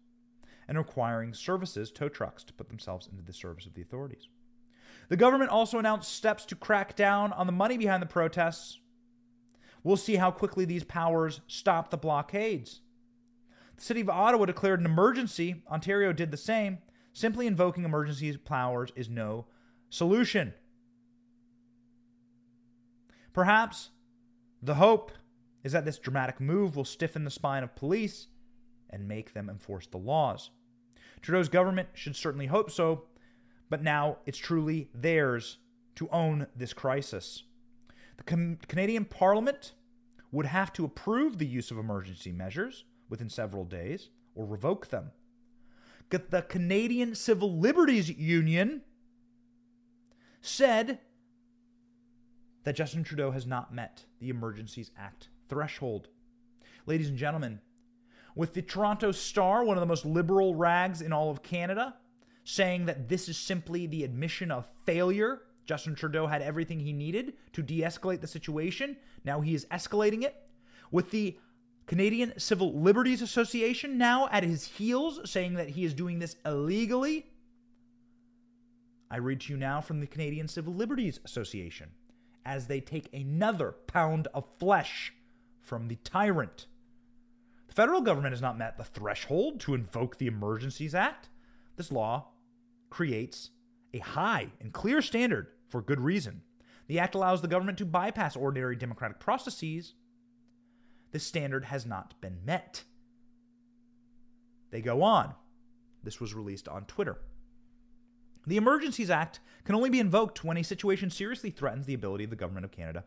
[0.67, 4.29] and requiring services, tow trucks, to put themselves into the service of the authorities.
[5.09, 8.79] The government also announced steps to crack down on the money behind the protests.
[9.83, 12.81] We'll see how quickly these powers stop the blockades.
[13.77, 15.63] The city of Ottawa declared an emergency.
[15.71, 16.79] Ontario did the same.
[17.13, 19.47] Simply invoking emergency powers is no
[19.89, 20.53] solution.
[23.33, 23.91] Perhaps
[24.63, 25.13] the hope
[25.63, 28.27] is that this dramatic move will stiffen the spine of police
[28.91, 30.51] and make them enforce the laws.
[31.21, 33.05] Trudeau's government should certainly hope so,
[33.71, 35.59] but now it's truly theirs
[35.97, 37.43] to own this crisis.
[38.17, 39.73] The Com- Canadian Parliament
[40.31, 45.11] would have to approve the use of emergency measures within several days or revoke them.
[46.11, 48.83] The Canadian Civil Liberties Union
[50.41, 51.01] said
[52.65, 56.09] that Justin Trudeau has not met the Emergencies Act threshold.
[56.87, 57.61] Ladies and gentlemen,
[58.35, 61.97] with the Toronto Star, one of the most liberal rags in all of Canada,
[62.49, 65.43] saying that this is simply the admission of failure.
[65.67, 68.97] Justin Trudeau had everything he needed to de escalate the situation.
[69.23, 70.35] Now he is escalating it.
[70.91, 71.37] With the
[71.87, 77.27] Canadian Civil Liberties Association now at his heels, saying that he is doing this illegally.
[79.11, 81.91] I read to you now from the Canadian Civil Liberties Association
[82.47, 85.13] as they take another pound of flesh
[85.61, 86.65] from the tyrant.
[87.67, 91.29] The federal government has not met the threshold to invoke the Emergencies Act.
[91.77, 92.29] This law
[92.91, 93.51] creates
[93.93, 96.43] a high and clear standard for good reason.
[96.87, 99.95] The act allows the government to bypass ordinary democratic processes.
[101.13, 102.85] This standard has not been met.
[104.71, 105.35] They go on.
[106.03, 107.19] This was released on Twitter.
[108.47, 112.31] The Emergencies Act can only be invoked when a situation seriously threatens the ability of
[112.31, 113.05] the Government of Canada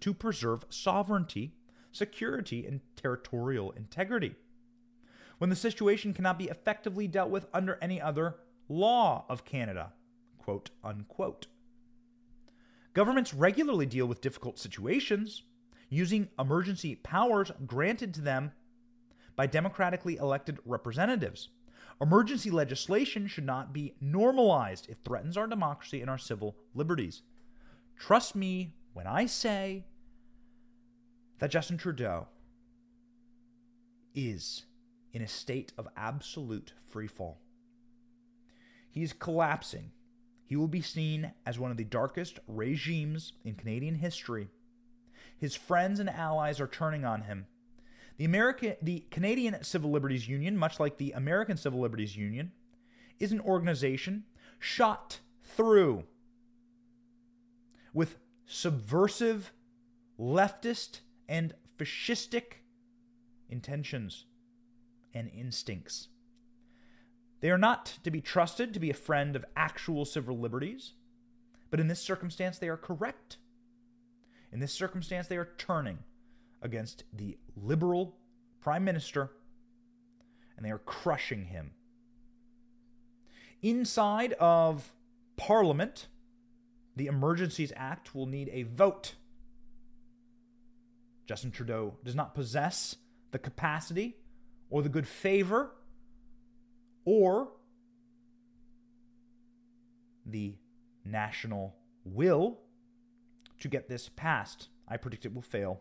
[0.00, 1.54] to preserve sovereignty,
[1.90, 4.36] security, and territorial integrity.
[5.38, 8.36] When the situation cannot be effectively dealt with under any other
[8.68, 9.92] law of Canada,
[10.38, 11.46] quote unquote.
[12.94, 15.42] Governments regularly deal with difficult situations
[15.88, 18.52] using emergency powers granted to them
[19.36, 21.50] by democratically elected representatives.
[22.00, 24.88] Emergency legislation should not be normalized.
[24.88, 27.22] It threatens our democracy and our civil liberties.
[27.98, 29.84] Trust me when I say
[31.38, 32.28] that Justin Trudeau
[34.14, 34.64] is
[35.12, 37.36] in a state of absolute freefall.
[38.96, 39.90] He is collapsing.
[40.46, 44.48] He will be seen as one of the darkest regimes in Canadian history.
[45.36, 47.44] His friends and allies are turning on him.
[48.16, 52.52] The American the Canadian Civil Liberties Union, much like the American Civil Liberties Union,
[53.20, 54.24] is an organization
[54.58, 56.04] shot through
[57.92, 59.52] with subversive,
[60.18, 62.62] leftist, and fascistic
[63.50, 64.24] intentions
[65.12, 66.08] and instincts.
[67.46, 70.94] They are not to be trusted to be a friend of actual civil liberties,
[71.70, 73.36] but in this circumstance, they are correct.
[74.50, 76.00] In this circumstance, they are turning
[76.60, 78.16] against the liberal
[78.60, 79.30] prime minister
[80.56, 81.70] and they are crushing him.
[83.62, 84.92] Inside of
[85.36, 86.08] Parliament,
[86.96, 89.14] the Emergencies Act will need a vote.
[91.26, 92.96] Justin Trudeau does not possess
[93.30, 94.16] the capacity
[94.68, 95.70] or the good favor
[97.06, 97.48] or
[100.26, 100.56] the
[101.04, 102.58] national will
[103.60, 104.68] to get this passed.
[104.86, 105.80] I predict it will fail.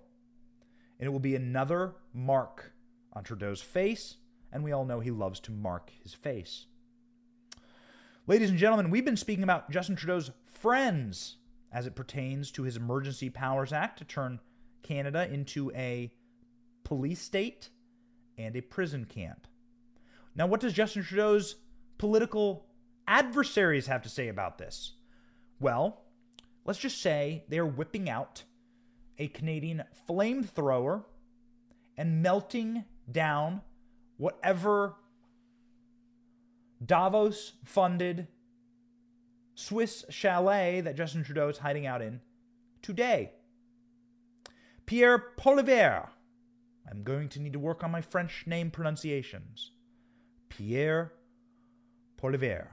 [0.99, 2.71] And it will be another mark
[3.11, 4.15] on Trudeau's face,
[4.53, 6.67] and we all know he loves to mark his face.
[8.27, 11.37] Ladies and gentlemen, we've been speaking about Justin Trudeau's friends
[11.71, 14.39] as it pertains to his Emergency Powers Act to turn
[14.83, 16.11] Canada into a
[16.83, 17.69] police state
[18.37, 19.47] and a prison camp.
[20.35, 21.55] Now, what does Justin Trudeau's
[21.97, 22.65] political
[23.07, 24.93] adversaries have to say about this?
[25.59, 26.01] Well,
[26.65, 28.43] let's just say they're whipping out
[29.17, 31.05] a Canadian flamethrower
[31.97, 33.61] and melting down
[34.17, 34.95] whatever
[36.85, 38.27] Davos funded
[39.55, 42.19] Swiss chalet that Justin Trudeau is hiding out in
[42.81, 43.31] today.
[44.85, 46.09] Pierre Poilievre.
[46.89, 49.71] I'm going to need to work on my French name pronunciations.
[50.57, 51.11] Pierre
[52.17, 52.67] Poilievre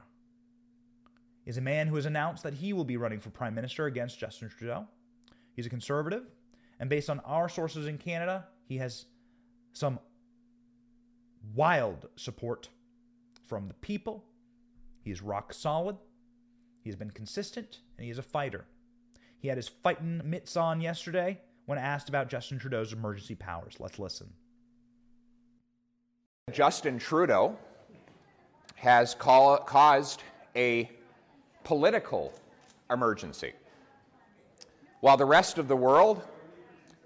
[1.44, 4.18] is a man who has announced that he will be running for prime minister against
[4.18, 4.86] Justin Trudeau.
[5.54, 6.22] He's a conservative,
[6.78, 9.06] and based on our sources in Canada, he has
[9.72, 9.98] some
[11.54, 12.68] wild support
[13.46, 14.24] from the people.
[15.02, 15.96] He is rock solid.
[16.82, 18.64] He has been consistent, and he is a fighter.
[19.40, 23.76] He had his fighting mitts on yesterday when asked about Justin Trudeau's emergency powers.
[23.80, 24.32] Let's listen.
[26.52, 27.56] Justin Trudeau
[28.82, 30.24] has call, caused
[30.56, 30.90] a
[31.62, 32.32] political
[32.90, 33.52] emergency.
[34.98, 36.20] While the rest of the world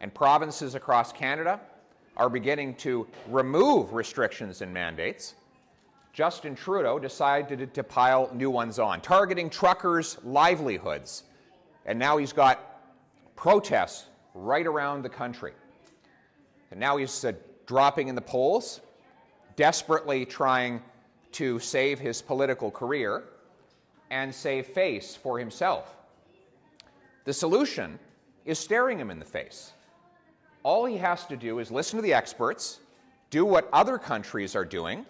[0.01, 1.61] and provinces across Canada
[2.17, 5.35] are beginning to remove restrictions and mandates,
[6.15, 11.25] Justin Trudeau decided to pile new ones on, targeting truckers' livelihoods.
[11.85, 12.81] And now he's got
[13.37, 15.53] protests right around the country.
[16.71, 17.33] And now he's uh,
[17.67, 18.81] dropping in the polls,
[19.57, 20.81] desperately trying
[21.37, 23.25] to save his political career
[24.11, 25.95] and save face for himself.
[27.27, 27.99] The solution
[28.47, 29.73] is staring him in the face.
[30.63, 32.81] All he has to do is listen to the experts,
[33.29, 35.05] do what other countries are doing,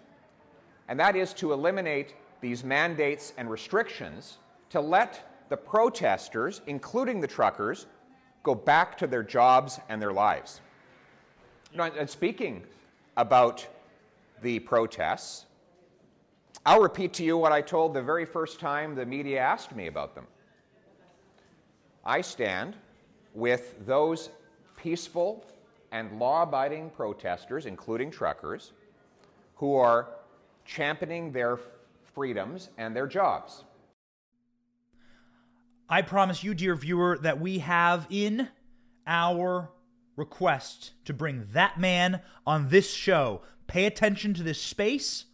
[0.89, 7.27] and that is to eliminate these mandates and restrictions to let the protesters, including the
[7.27, 7.85] truckers,
[8.43, 10.59] go back to their jobs and their lives.
[11.71, 12.63] You know, and speaking
[13.15, 13.65] about
[14.41, 15.46] the protests,
[16.67, 19.87] I'll repeat to you what I told the very first time the media asked me
[19.87, 20.27] about them.
[22.03, 22.75] I stand
[23.33, 24.31] with those
[24.75, 25.45] peaceful
[25.93, 28.73] and law abiding protesters, including truckers,
[29.55, 30.09] who are
[30.65, 31.57] championing their
[32.13, 33.63] freedoms and their jobs.
[35.87, 38.49] I promise you, dear viewer, that we have in
[39.07, 39.69] our
[40.17, 43.43] request to bring that man on this show.
[43.67, 45.27] Pay attention to this space.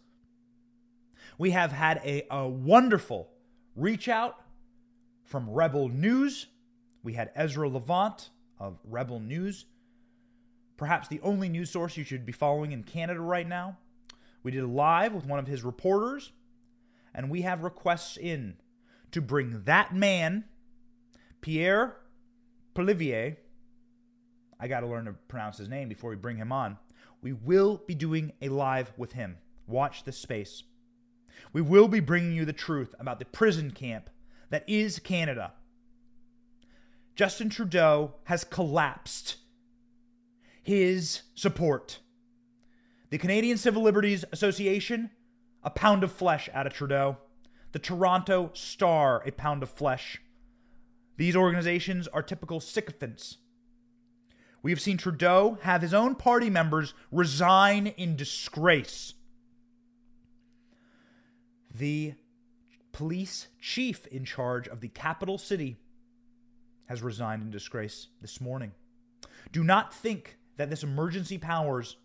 [1.38, 3.28] We have had a, a wonderful
[3.74, 4.36] reach out
[5.24, 6.46] from Rebel News.
[7.02, 9.66] We had Ezra Levant of Rebel News,
[10.76, 13.76] perhaps the only news source you should be following in Canada right now.
[14.42, 16.32] We did a live with one of his reporters,
[17.14, 18.56] and we have requests in
[19.10, 20.44] to bring that man,
[21.40, 21.96] Pierre
[22.74, 23.36] Polivier.
[24.60, 26.78] I got to learn to pronounce his name before we bring him on.
[27.22, 29.38] We will be doing a live with him.
[29.66, 30.62] Watch this space.
[31.52, 34.10] We will be bringing you the truth about the prison camp
[34.50, 35.52] that is Canada.
[37.14, 39.36] Justin Trudeau has collapsed
[40.62, 42.00] his support.
[43.10, 45.10] The Canadian Civil Liberties Association,
[45.62, 47.18] a pound of flesh out of Trudeau
[47.74, 50.22] the Toronto Star, a pound of flesh.
[51.16, 53.38] These organizations are typical sycophants.
[54.62, 59.14] We have seen Trudeau have his own party members resign in disgrace.
[61.74, 62.14] The
[62.92, 65.76] police chief in charge of the capital city
[66.86, 68.72] has resigned in disgrace this morning.
[69.52, 71.96] Do not think that this emergency powers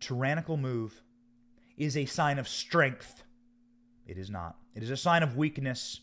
[0.00, 1.02] tyrannical move
[1.76, 3.22] is a sign of strength.
[4.06, 4.56] It is not.
[4.74, 6.00] It is a sign of weakness.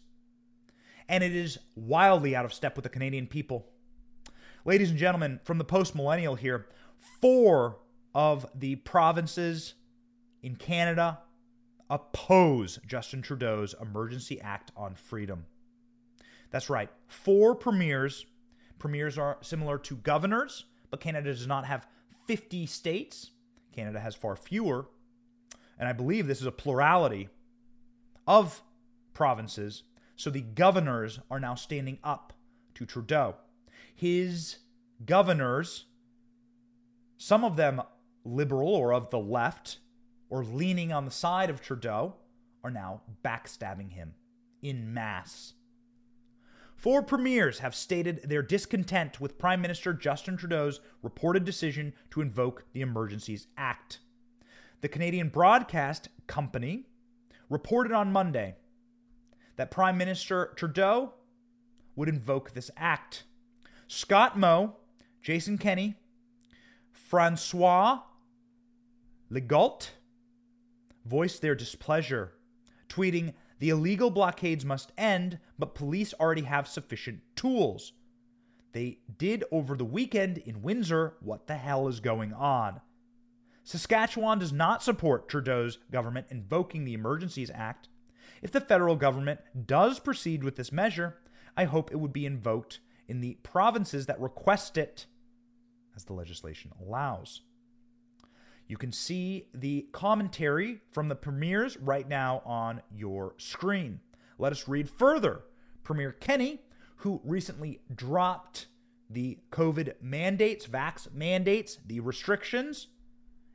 [1.08, 3.68] And it is wildly out of step with the Canadian people.
[4.64, 6.68] Ladies and gentlemen, from the post millennial here,
[7.22, 7.80] four
[8.14, 9.74] of the provinces
[10.41, 11.20] in Canada
[11.89, 15.45] oppose Justin Trudeau's Emergency Act on Freedom.
[16.51, 18.26] That's right, four premiers.
[18.80, 21.88] Premiers are similar to governors, but Canada does not have
[22.28, 23.32] 50 states.
[23.74, 24.88] Canada has far fewer.
[25.78, 27.30] And I believe this is a plurality
[28.28, 28.62] of
[29.14, 29.84] provinces.
[30.16, 32.34] So the governors are now standing up
[32.76, 33.36] to Trudeau.
[33.93, 34.58] His
[35.06, 35.86] governors,
[37.18, 37.82] some of them
[38.24, 39.80] liberal or of the left
[40.30, 42.16] or leaning on the side of Trudeau,
[42.63, 44.16] are now backstabbing him
[44.63, 45.53] in mass.
[46.76, 52.66] Four premiers have stated their discontent with Prime Minister Justin Trudeau's reported decision to invoke
[52.74, 53.99] the Emergencies Act.
[54.82, 56.88] The Canadian Broadcast Company
[57.49, 58.55] reported on Monday
[59.55, 61.13] that Prime Minister Trudeau
[61.95, 63.24] would invoke this act.
[63.88, 64.76] Scott Moe,
[65.22, 65.95] Jason Kenney,
[66.96, 68.00] Francois
[69.30, 69.89] Legault
[71.06, 72.34] voiced their displeasure,
[72.88, 77.93] tweeting, The illegal blockades must end, but police already have sufficient tools.
[78.72, 81.16] They did over the weekend in Windsor.
[81.20, 82.82] What the hell is going on?
[83.64, 87.89] Saskatchewan does not support Trudeau's government invoking the Emergencies Act.
[88.41, 91.18] If the federal government does proceed with this measure,
[91.58, 95.06] I hope it would be invoked in the provinces that request it,
[95.96, 97.41] as the legislation allows.
[98.68, 104.00] You can see the commentary from the premiers right now on your screen.
[104.39, 105.43] Let us read further.
[105.84, 106.62] Premier Kenney,
[106.98, 108.66] who recently dropped
[109.10, 112.88] the COVID mandates, vax mandates, the restrictions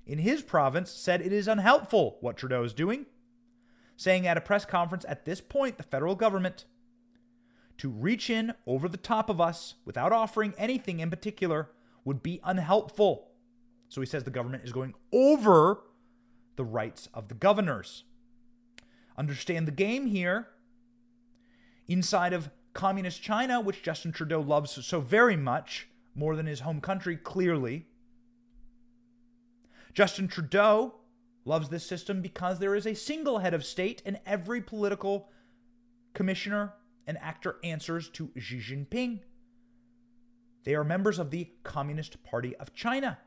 [0.07, 3.07] in his province, said it is unhelpful what Trudeau is doing,
[3.97, 6.67] saying at a press conference at this point, the federal government
[7.79, 11.71] to reach in over the top of us without offering anything in particular
[12.05, 13.29] would be unhelpful.
[13.89, 15.83] So he says the government is going over
[16.57, 18.05] the rights of the governors.
[19.17, 20.49] Understand the game here.
[21.89, 26.81] Inside of communist China, which Justin Trudeau loves so very much, more than his home
[26.81, 27.87] country, clearly,
[29.93, 30.95] Justin Trudeau
[31.45, 35.29] loves this system because there is a single head of state and every political
[36.15, 36.75] commissioner
[37.07, 39.21] and actor answers to Xi Jinping.
[40.65, 43.19] They are members of the Communist Party of China.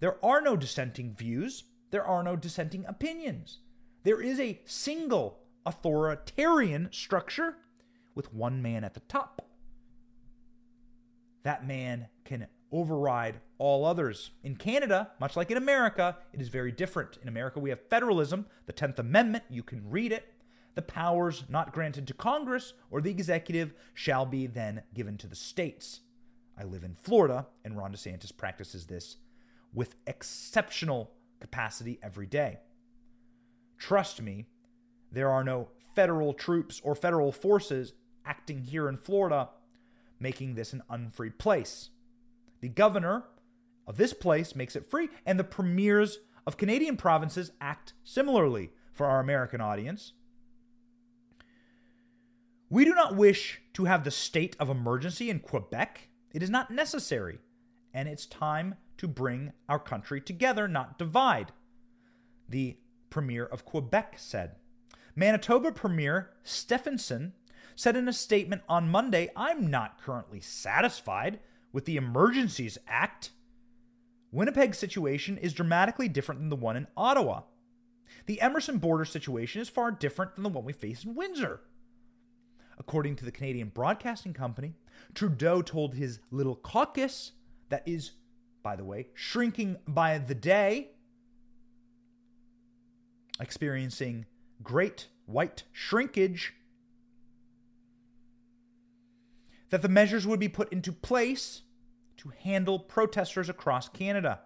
[0.00, 3.60] There are no dissenting views, there are no dissenting opinions.
[4.02, 7.56] There is a single authoritarian structure
[8.14, 9.42] with one man at the top.
[11.42, 14.32] That man can override all others.
[14.42, 17.18] In Canada, much like in America, it is very different.
[17.22, 20.32] In America, we have federalism, the 10th Amendment, you can read it.
[20.74, 25.36] The powers not granted to Congress or the executive shall be then given to the
[25.36, 26.00] states.
[26.58, 29.16] I live in Florida, and Ron DeSantis practices this
[29.72, 32.58] with exceptional capacity every day.
[33.78, 34.46] Trust me,
[35.10, 37.92] there are no federal troops or federal forces
[38.24, 39.50] acting here in Florida
[40.20, 41.90] making this an unfree place.
[42.60, 43.24] The governor
[43.86, 49.06] of this place makes it free, and the premiers of Canadian provinces act similarly for
[49.06, 50.12] our American audience.
[52.70, 56.08] We do not wish to have the state of emergency in Quebec.
[56.34, 57.38] It is not necessary,
[57.94, 61.52] and it's time to bring our country together, not divide,
[62.48, 62.76] the
[63.08, 64.56] Premier of Quebec said.
[65.14, 67.34] Manitoba Premier Stefanson
[67.76, 71.38] said in a statement on Monday I'm not currently satisfied
[71.72, 73.30] with the Emergencies Act.
[74.32, 77.42] Winnipeg's situation is dramatically different than the one in Ottawa.
[78.26, 81.60] The Emerson border situation is far different than the one we face in Windsor.
[82.78, 84.74] According to the Canadian Broadcasting Company,
[85.14, 87.32] Trudeau told his little caucus
[87.68, 88.12] that is
[88.64, 90.88] by the way, shrinking by the day,
[93.38, 94.24] experiencing
[94.62, 96.54] great white shrinkage,
[99.68, 101.62] that the measures would be put into place
[102.16, 104.40] to handle protesters across Canada.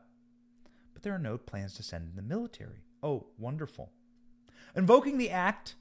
[0.93, 2.83] But there are no plans to send in the military.
[3.03, 3.93] Oh, wonderful.
[4.74, 5.76] Invoking the act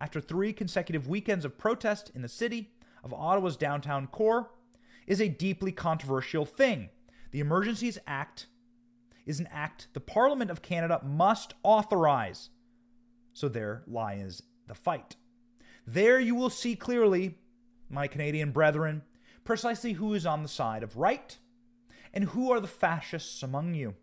[0.00, 2.70] after three consecutive weekends of protest in the city
[3.02, 4.50] of Ottawa's downtown core
[5.06, 6.88] is a deeply controversial thing.
[7.30, 8.46] The Emergencies Act
[9.26, 12.50] is an act the Parliament of Canada must authorize.
[13.32, 15.16] So there lies the fight.
[15.86, 17.38] There you will see clearly,
[17.90, 19.02] my Canadian brethren,
[19.44, 21.36] precisely who is on the side of right
[22.12, 23.94] and who are the fascists among you.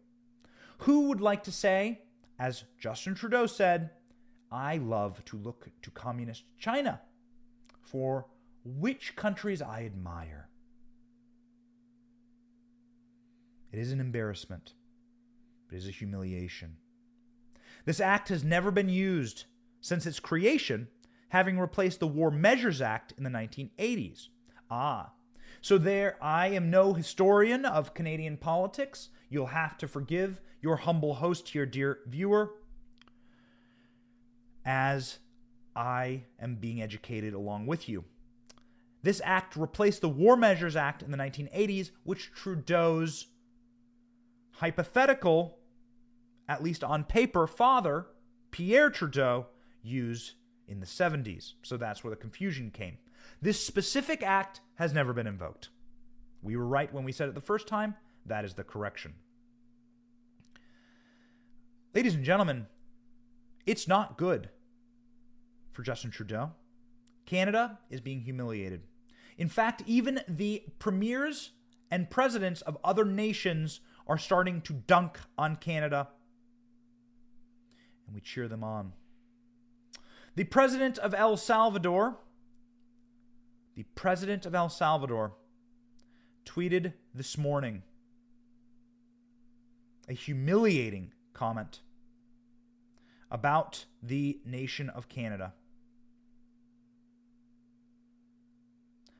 [0.80, 2.02] Who would like to say,
[2.38, 3.92] as Justin Trudeau said,
[4.52, 7.02] I love to look to communist China
[7.82, 8.28] for
[8.64, 10.50] which countries I admire.
[13.72, 14.74] It is an embarrassment,
[15.72, 16.76] it is a humiliation.
[17.86, 19.46] This act has never been used
[19.80, 20.90] since its creation,
[21.30, 24.28] having replaced the War Measures Act in the 1980s.
[24.70, 25.14] Ah,
[25.62, 29.10] so there, I am no historian of Canadian politics.
[29.30, 32.52] You'll have to forgive your humble host here, dear viewer,
[34.66, 35.20] as
[35.76, 38.04] I am being educated along with you.
[39.04, 43.28] This act replaced the War Measures Act in the 1980s, which Trudeau's
[44.52, 45.58] hypothetical,
[46.48, 48.08] at least on paper, father,
[48.52, 49.48] Pierre Trudeau,
[49.82, 50.34] used
[50.68, 51.54] in the 70s.
[51.64, 52.98] So that's where the confusion came.
[53.42, 55.70] This specific act has never been invoked.
[56.44, 57.96] We were right when we said it the first time.
[58.26, 59.14] That is the correction.
[61.94, 62.68] Ladies and gentlemen,
[63.66, 64.50] it's not good
[65.72, 66.52] for Justin Trudeau.
[67.26, 68.82] Canada is being humiliated.
[69.38, 71.52] In fact, even the premiers
[71.90, 76.10] and presidents of other nations are starting to dunk on Canada,
[78.06, 78.94] and we cheer them on.
[80.36, 82.18] The president of El Salvador,
[83.76, 85.34] the president of El Salvador,
[86.46, 87.84] tweeted this morning
[90.08, 91.80] a humiliating comment
[93.32, 95.54] about the nation of Canada,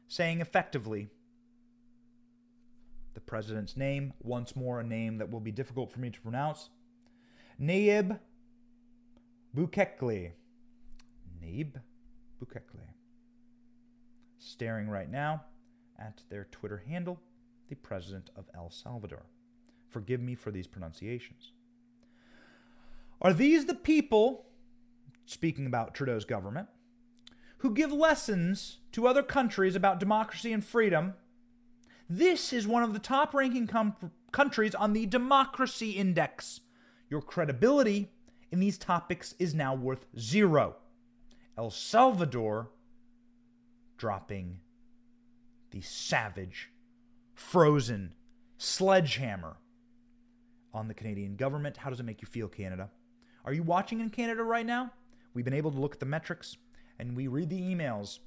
[0.08, 1.08] saying effectively,
[3.14, 6.70] the president's name, once more a name that will be difficult for me to pronounce,
[7.60, 8.20] Nayib
[9.56, 10.32] Bukele.
[11.42, 11.74] Nayib
[12.42, 12.94] Bukele.
[14.38, 15.46] Staring right now
[15.98, 17.20] at their Twitter handle,
[17.70, 19.26] the president of El Salvador.
[19.90, 21.54] Forgive me for these pronunciations.
[23.22, 24.48] Are these the people,
[25.26, 26.68] speaking about Trudeau's government,
[27.60, 31.14] who give lessons to other countries about democracy and freedom?
[32.10, 33.96] This is one of the top ranking com-
[34.32, 36.62] countries on the Democracy Index.
[37.10, 38.12] Your credibility
[38.52, 40.78] in these topics is now worth zero.
[41.58, 42.72] El Salvador
[43.98, 44.58] dropping
[45.70, 46.72] the savage,
[47.36, 48.16] frozen
[48.58, 49.58] sledgehammer
[50.74, 51.78] on the Canadian government.
[51.78, 52.90] How does it make you feel, Canada?
[53.46, 54.92] Are you watching in Canada right now?
[55.34, 56.58] We've been able to look at the metrics
[57.00, 58.20] and we read the emails.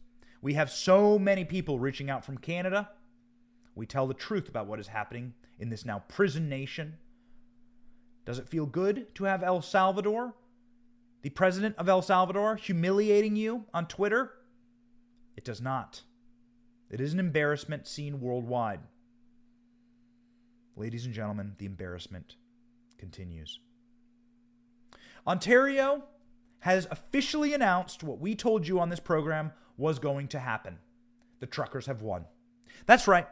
[0.42, 2.90] We have so many people reaching out from Canada.
[3.74, 6.94] We tell the truth about what is happening in this now prison nation.
[8.24, 10.34] Does it feel good to have El Salvador,
[11.22, 14.32] the president of El Salvador, humiliating you on Twitter?
[15.36, 16.02] It does not.
[16.90, 18.80] It is an embarrassment seen worldwide.
[20.76, 22.36] Ladies and gentlemen, the embarrassment
[22.98, 23.60] continues.
[25.26, 26.04] Ontario
[26.60, 30.78] has officially announced what we told you on this program was going to happen.
[31.40, 32.24] The truckers have won.
[32.86, 33.26] That's right.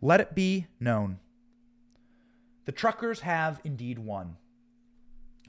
[0.00, 1.18] Let it be known.
[2.64, 4.36] The truckers have indeed won.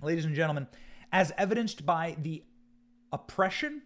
[0.01, 0.67] Ladies and gentlemen,
[1.11, 2.43] as evidenced by the
[3.11, 3.81] oppression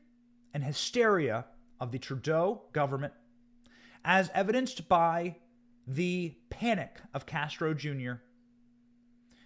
[0.53, 1.45] and hysteria
[1.79, 3.13] of the Trudeau government,
[4.03, 5.37] as evidenced by
[5.87, 8.13] the panic of Castro Jr.,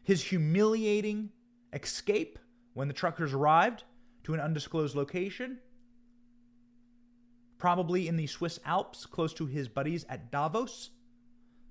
[0.03, 1.29] his humiliating
[1.75, 2.39] escape
[2.73, 3.83] when the truckers arrived
[4.23, 5.59] to an undisclosed location,
[7.57, 10.89] probably in the Swiss Alps, close to his buddies at Davos,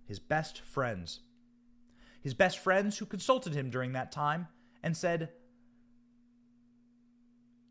[0.07, 1.21] his best friends.
[2.23, 4.49] His best friends who consulted him during that time
[4.83, 5.31] and said,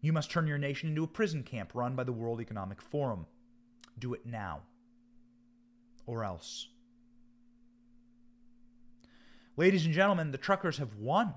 [0.02, 3.26] You must turn your nation into a prison camp run by the World Economic Forum.
[3.98, 4.62] Do it now.
[6.06, 6.68] Or else.
[9.56, 11.34] Ladies and gentlemen, the truckers have won.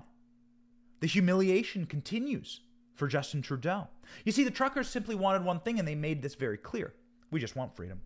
[0.99, 2.61] The humiliation continues
[2.95, 3.87] for Justin Trudeau.
[4.25, 6.93] You see, the truckers simply wanted one thing, and they made this very clear.
[7.29, 8.01] We just want freedom.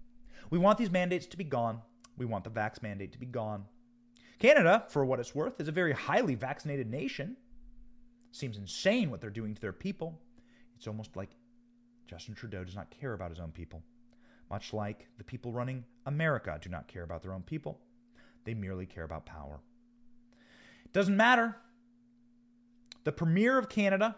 [0.50, 1.82] We want these mandates to be gone.
[2.18, 3.66] We want the vax mandate to be gone.
[4.40, 7.38] Canada, for what it's worth, is a very highly vaccinated nation.
[8.32, 10.20] Seems insane what they're doing to their people.
[10.76, 11.30] It's almost like
[12.08, 13.82] Justin Trudeau does not care about his own people.
[14.50, 17.80] Much like the people running America do not care about their own people,
[18.44, 19.62] they merely care about power.
[20.84, 21.56] It doesn't matter
[23.04, 24.16] the Premier of Canada,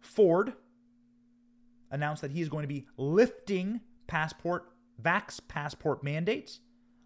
[0.00, 0.54] Ford,
[1.90, 4.70] announced that he is going to be lifting passport
[5.02, 6.60] vax passport mandates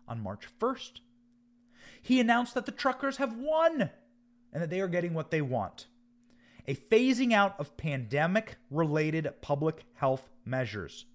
[0.06, 1.00] on March 1st.
[2.02, 3.90] He announced that the truckers have won
[4.52, 5.86] and that they are getting what they want.
[6.66, 11.06] A phasing out of pandemic related public health measures.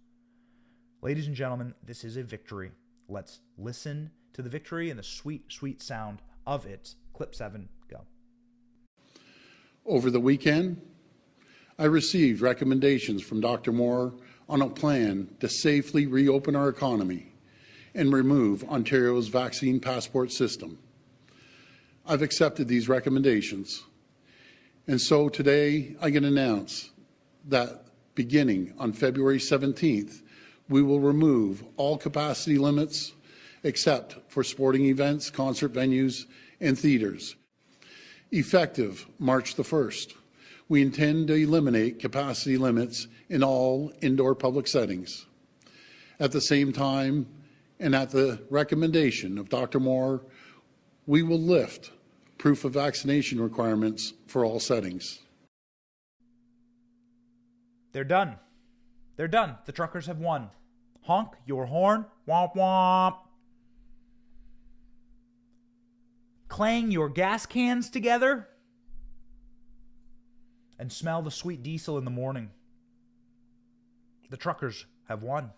[1.02, 2.72] Ladies and gentlemen, this is a victory.
[3.08, 6.96] Let's listen to the victory and the sweet, sweet sound of it.
[7.14, 7.75] Clip 7, go.
[9.88, 10.82] Over the weekend,
[11.78, 13.72] I received recommendations from Dr.
[13.72, 14.16] Moore
[14.50, 17.34] on a plan to safely reopen our economy
[17.94, 20.80] and remove Ontario's vaccine passport system.
[22.04, 23.84] I've accepted these recommendations.
[24.88, 26.90] And so today I can announce
[27.48, 30.24] that beginning on February 17th,
[30.68, 33.14] we will remove all capacity limits
[33.64, 36.26] except for sporting events, concert venues,
[36.60, 37.36] and theaters.
[38.32, 40.14] Effective March the 1st,
[40.68, 45.26] we intend to eliminate capacity limits in all indoor public settings.
[46.20, 47.28] At the same time,
[47.80, 49.80] and at the recommendation of Dr.
[49.80, 50.22] Moore,
[51.06, 51.92] we will lift
[52.38, 55.20] proof of vaccination requirements for all settings.
[57.92, 58.38] They're done.
[59.16, 59.58] They're done.
[59.66, 60.50] The truckers have won.
[61.02, 62.06] Honk your horn.
[62.28, 63.18] Womp womp.
[66.56, 68.48] Clang your gas cans together
[70.80, 72.50] and smell the sweet diesel in the morning.
[74.30, 75.52] The truckers have won.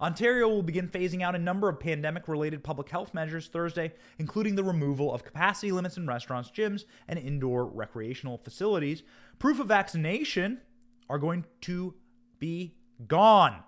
[0.00, 4.56] Ontario will begin phasing out a number of pandemic related public health measures Thursday, including
[4.56, 9.04] the removal of capacity limits in restaurants, gyms, and indoor recreational facilities.
[9.38, 10.60] Proof of vaccination
[11.08, 11.94] are going to
[12.40, 12.74] be
[13.06, 13.62] gone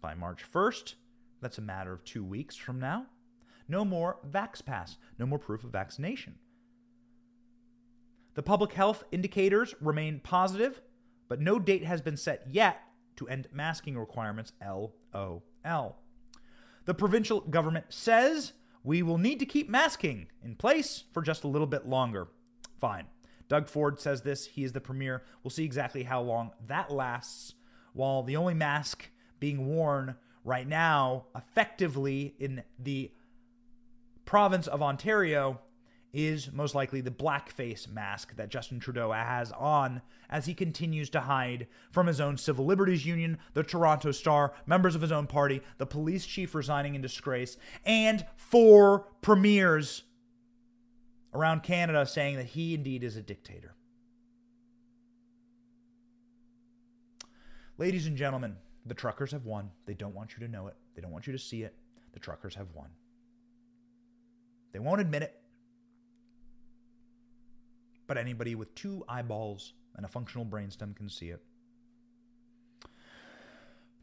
[0.00, 0.94] by March 1st.
[1.40, 3.06] That's a matter of two weeks from now.
[3.68, 6.36] No more VaxPass, no more proof of vaccination.
[8.34, 10.80] The public health indicators remain positive,
[11.28, 12.80] but no date has been set yet
[13.16, 15.96] to end masking requirements, LOL.
[16.84, 18.52] The provincial government says
[18.82, 22.28] we will need to keep masking in place for just a little bit longer.
[22.80, 23.06] Fine.
[23.48, 24.46] Doug Ford says this.
[24.46, 25.22] He is the premier.
[25.42, 27.54] We'll see exactly how long that lasts.
[27.92, 33.12] While the only mask being worn right now, effectively in the
[34.24, 35.60] province of Ontario,
[36.12, 41.20] is most likely the blackface mask that Justin Trudeau has on as he continues to
[41.20, 45.62] hide from his own civil liberties union, the Toronto Star, members of his own party,
[45.78, 50.02] the police chief resigning in disgrace, and four premiers
[51.32, 53.74] around Canada saying that he indeed is a dictator.
[57.78, 59.70] Ladies and gentlemen, the truckers have won.
[59.86, 60.76] They don't want you to know it.
[60.94, 61.74] They don't want you to see it.
[62.12, 62.88] The truckers have won.
[64.72, 65.42] They won't admit it
[68.12, 71.42] but anybody with two eyeballs and a functional brainstem can see it.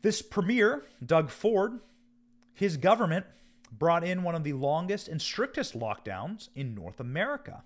[0.02, 1.80] This premier, Doug Ford,
[2.56, 3.28] his government
[3.72, 7.62] brought in one of the longest and strictest lockdowns in North America.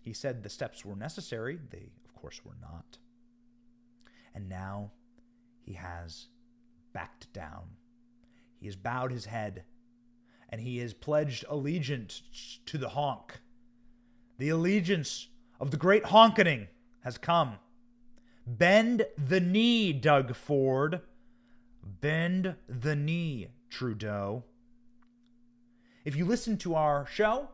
[0.00, 1.58] He said the steps were necessary.
[1.68, 2.96] They, of course, were not.
[4.34, 4.92] And now
[5.60, 6.28] he has
[6.94, 7.64] backed down.
[8.56, 9.64] He has bowed his head
[10.50, 12.22] and he has pledged allegiance
[12.66, 13.40] to the honk.
[14.38, 15.28] The allegiance
[15.60, 16.66] of the great honkening
[17.04, 17.54] has come.
[18.46, 21.00] Bend the knee, Doug Ford.
[21.82, 24.44] Bend the knee, Trudeau.
[26.04, 27.48] If you listen to our show,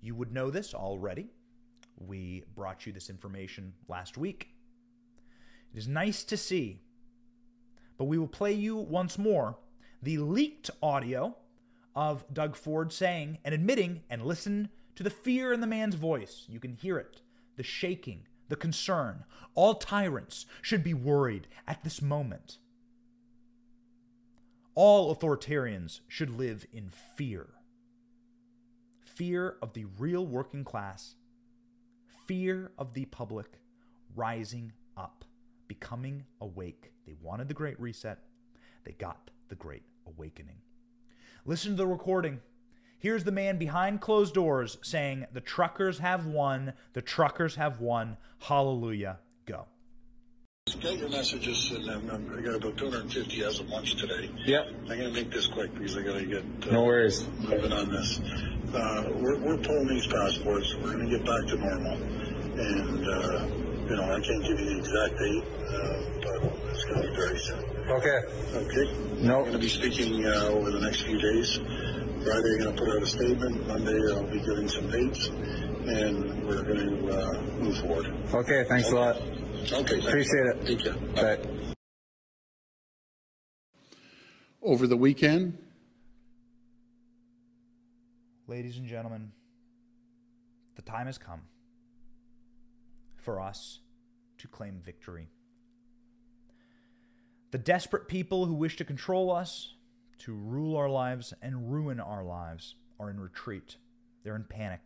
[0.00, 1.26] you would know this already.
[1.98, 4.48] We brought you this information last week.
[5.74, 6.82] It is nice to see,
[7.96, 9.56] but we will play you once more
[10.02, 11.34] the leaked audio
[11.94, 16.44] of Doug Ford saying and admitting and listen to the fear in the man's voice.
[16.48, 17.22] You can hear it,
[17.56, 19.24] the shaking, the concern.
[19.54, 22.58] All tyrants should be worried at this moment.
[24.74, 27.48] All authoritarians should live in fear
[29.14, 31.16] fear of the real working class,
[32.26, 33.60] fear of the public
[34.14, 35.24] rising up,
[35.68, 36.92] becoming awake.
[37.06, 38.18] They wanted the Great Reset,
[38.84, 40.56] they got the Great Awakening.
[41.44, 42.40] Listen to the recording.
[42.98, 46.72] Here's the man behind closed doors saying, The truckers have won.
[46.92, 48.16] The truckers have won.
[48.38, 49.18] Hallelujah.
[49.44, 49.66] Go.
[50.80, 54.30] Get your messages, and I'm, I'm, I got about 250 as of lunch today.
[54.46, 54.66] Yep.
[54.82, 57.72] I'm going to make this quick because I got to get uh, no worries moving
[57.72, 58.20] on this.
[58.72, 60.76] Uh, we're, we're pulling these passports.
[60.76, 63.46] We're going to get back to normal, and uh,
[63.88, 67.16] you know I can't give you the exact date, uh, but it's going to be
[67.16, 67.71] very soon.
[67.88, 68.20] Okay.
[68.54, 68.92] Okay.
[69.18, 69.38] No.
[69.38, 71.56] I'm going to be speaking uh, over the next few days.
[71.56, 73.66] Friday, I'm going to put out a statement.
[73.66, 78.14] Monday, I'll be giving some dates, and we're going to uh, move forward.
[78.32, 79.16] Okay, thanks a lot.
[79.16, 80.06] Okay, thanks.
[80.06, 80.66] Appreciate it.
[80.66, 81.36] Take care.
[81.36, 81.74] Bye.
[84.62, 85.58] Over the weekend,
[88.46, 89.32] ladies and gentlemen,
[90.76, 91.42] the time has come
[93.16, 93.80] for us
[94.38, 95.28] to claim victory.
[97.52, 99.74] The desperate people who wish to control us,
[100.20, 103.76] to rule our lives and ruin our lives, are in retreat.
[104.24, 104.80] They're in panic.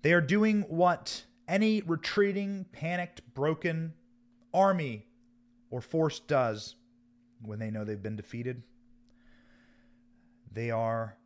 [0.00, 3.92] They are doing what any retreating, panicked, broken
[4.54, 5.06] army
[5.70, 6.76] or force does
[7.42, 8.62] when they know they've been defeated.
[10.50, 11.18] They are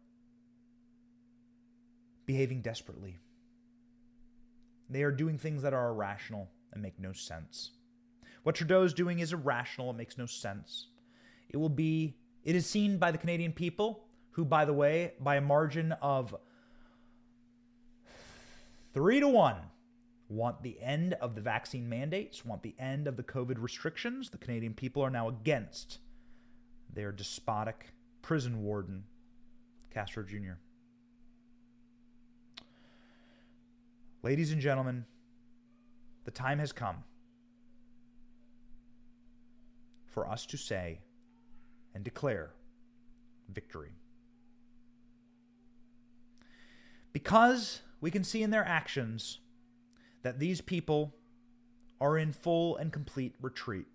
[2.26, 3.20] behaving desperately.
[4.88, 7.70] They are doing things that are irrational and make no sense.
[8.42, 10.88] What Trudeau is doing is irrational, it makes no sense.
[11.50, 15.36] It will be, it is seen by the Canadian people, who, by the way, by
[15.36, 16.34] a margin of
[18.94, 19.56] three to one,
[20.28, 24.30] want the end of the vaccine mandates, want the end of the COVID restrictions.
[24.30, 25.98] The Canadian people are now against
[26.94, 29.04] their despotic prison warden,
[29.92, 30.54] Castro Jr.
[34.22, 35.04] Ladies and gentlemen,
[36.24, 37.02] the time has come
[40.10, 41.00] for us to say
[41.94, 42.50] and declare
[43.48, 43.92] victory.
[47.12, 49.40] Because we can see in their actions
[50.22, 51.14] that these people
[52.00, 53.86] are in full and complete retreat.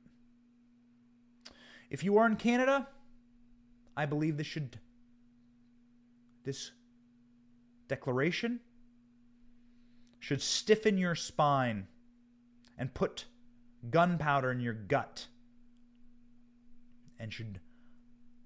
[1.89, 2.87] If you are in Canada,
[3.95, 4.79] I believe this should
[6.43, 6.71] this
[7.87, 8.59] declaration
[10.19, 11.87] should stiffen your spine
[12.77, 13.25] and put
[13.89, 15.27] gunpowder in your gut
[17.19, 17.59] and should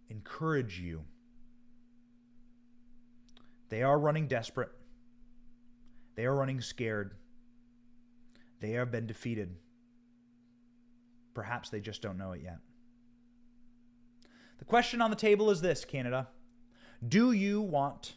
[0.09, 1.03] encourage you.
[3.69, 4.71] They are running desperate.
[6.15, 7.13] They are running scared.
[8.59, 9.55] They have been defeated.
[11.33, 12.57] Perhaps they just don't know it yet.
[14.57, 16.27] The question on the table is this, Canada.
[17.07, 18.15] Do you want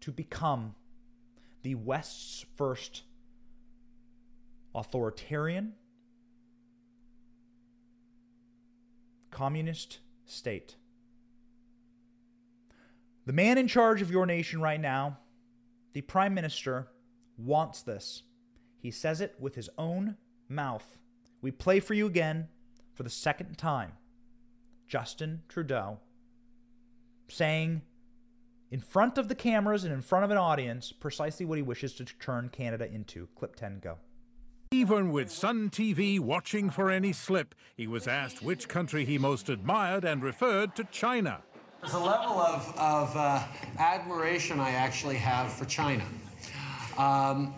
[0.00, 0.74] to become
[1.62, 3.02] the West's first
[4.74, 5.72] authoritarian
[9.34, 10.76] communist state?
[13.26, 15.18] The man in charge of your nation right now,
[15.92, 16.88] the Prime Minister,
[17.36, 18.22] wants this.
[18.78, 20.16] He says it with his own
[20.48, 20.98] mouth.
[21.42, 22.48] We play for you again
[22.92, 23.92] for the second time.
[24.86, 25.98] Justin Trudeau
[27.28, 27.82] saying
[28.70, 31.94] in front of the cameras and in front of an audience precisely what he wishes
[31.94, 33.28] to turn Canada into.
[33.34, 33.98] Clip 10 go.
[34.70, 39.48] Even with Sun TV watching for any slip, he was asked which country he most
[39.48, 41.40] admired and referred to China.
[41.80, 43.42] There's a level of, of uh,
[43.78, 46.04] admiration I actually have for China.
[46.96, 47.54] Um,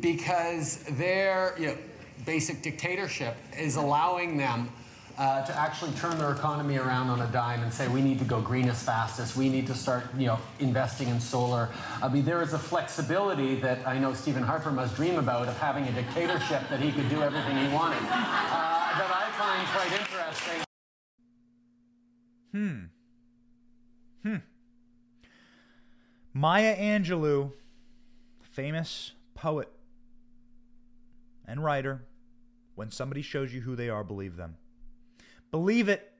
[0.00, 1.78] because their you know,
[2.24, 4.70] basic dictatorship is allowing them
[5.16, 8.24] uh, to actually turn their economy around on a dime and say we need to
[8.24, 11.68] go green as fast as we need to start you know investing in solar.
[12.02, 15.56] I mean there is a flexibility that i know stephen harper must dream about of
[15.58, 18.06] having a dictatorship that he could do everything he wanted uh,
[18.98, 20.64] that i find quite interesting.
[22.52, 22.84] Hmm.
[24.22, 24.36] Hmm.
[26.32, 27.52] Maya angelou
[28.40, 29.68] famous poet
[31.46, 32.04] and writer.
[32.76, 34.56] When somebody shows you who they are believe them
[35.54, 36.10] Believe it,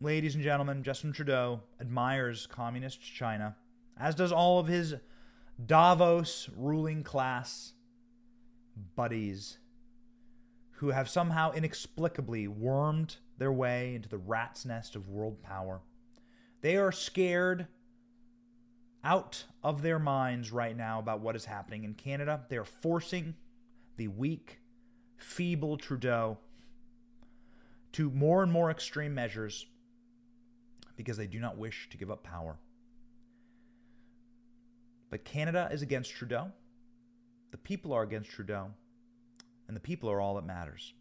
[0.00, 3.56] ladies and gentlemen, Justin Trudeau admires communist China,
[3.98, 4.94] as does all of his
[5.66, 7.72] Davos ruling class
[8.94, 9.58] buddies
[10.74, 15.80] who have somehow inexplicably wormed their way into the rat's nest of world power.
[16.60, 17.66] They are scared
[19.02, 22.42] out of their minds right now about what is happening in Canada.
[22.48, 23.34] They are forcing
[23.96, 24.60] the weak,
[25.16, 26.38] feeble Trudeau
[27.96, 29.64] to more and more extreme measures
[30.96, 32.58] because they do not wish to give up power.
[35.08, 36.52] But Canada is against Trudeau.
[37.52, 38.70] The people are against Trudeau.
[39.66, 40.92] And the people are all that matters.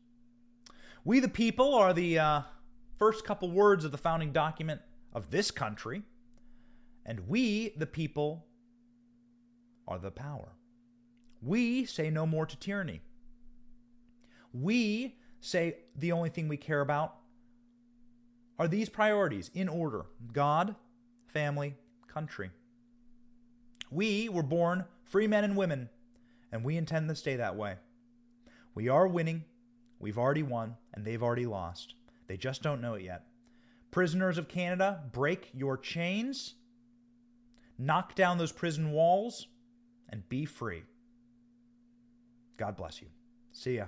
[1.03, 2.41] We, the people, are the uh,
[2.97, 4.79] first couple words of the founding document
[5.11, 6.01] of this country.
[7.05, 8.45] And we, the people,
[9.85, 10.53] are the power.
[11.41, 13.01] We say no more to tyranny.
[14.53, 17.15] We say the only thing we care about
[18.57, 20.75] are these priorities in order God,
[21.27, 21.75] family,
[22.07, 22.49] country.
[23.91, 25.89] We were born free men and women,
[26.51, 27.75] and we intend to stay that way.
[28.73, 29.43] We are winning,
[29.99, 31.93] we've already won, and they've already lost.
[32.27, 33.25] They just don't know it yet.
[33.91, 36.55] Prisoners of Canada, break your chains,
[37.77, 39.47] knock down those prison walls,
[40.09, 40.83] and be free.
[42.57, 43.07] God bless you.
[43.51, 43.85] See ya.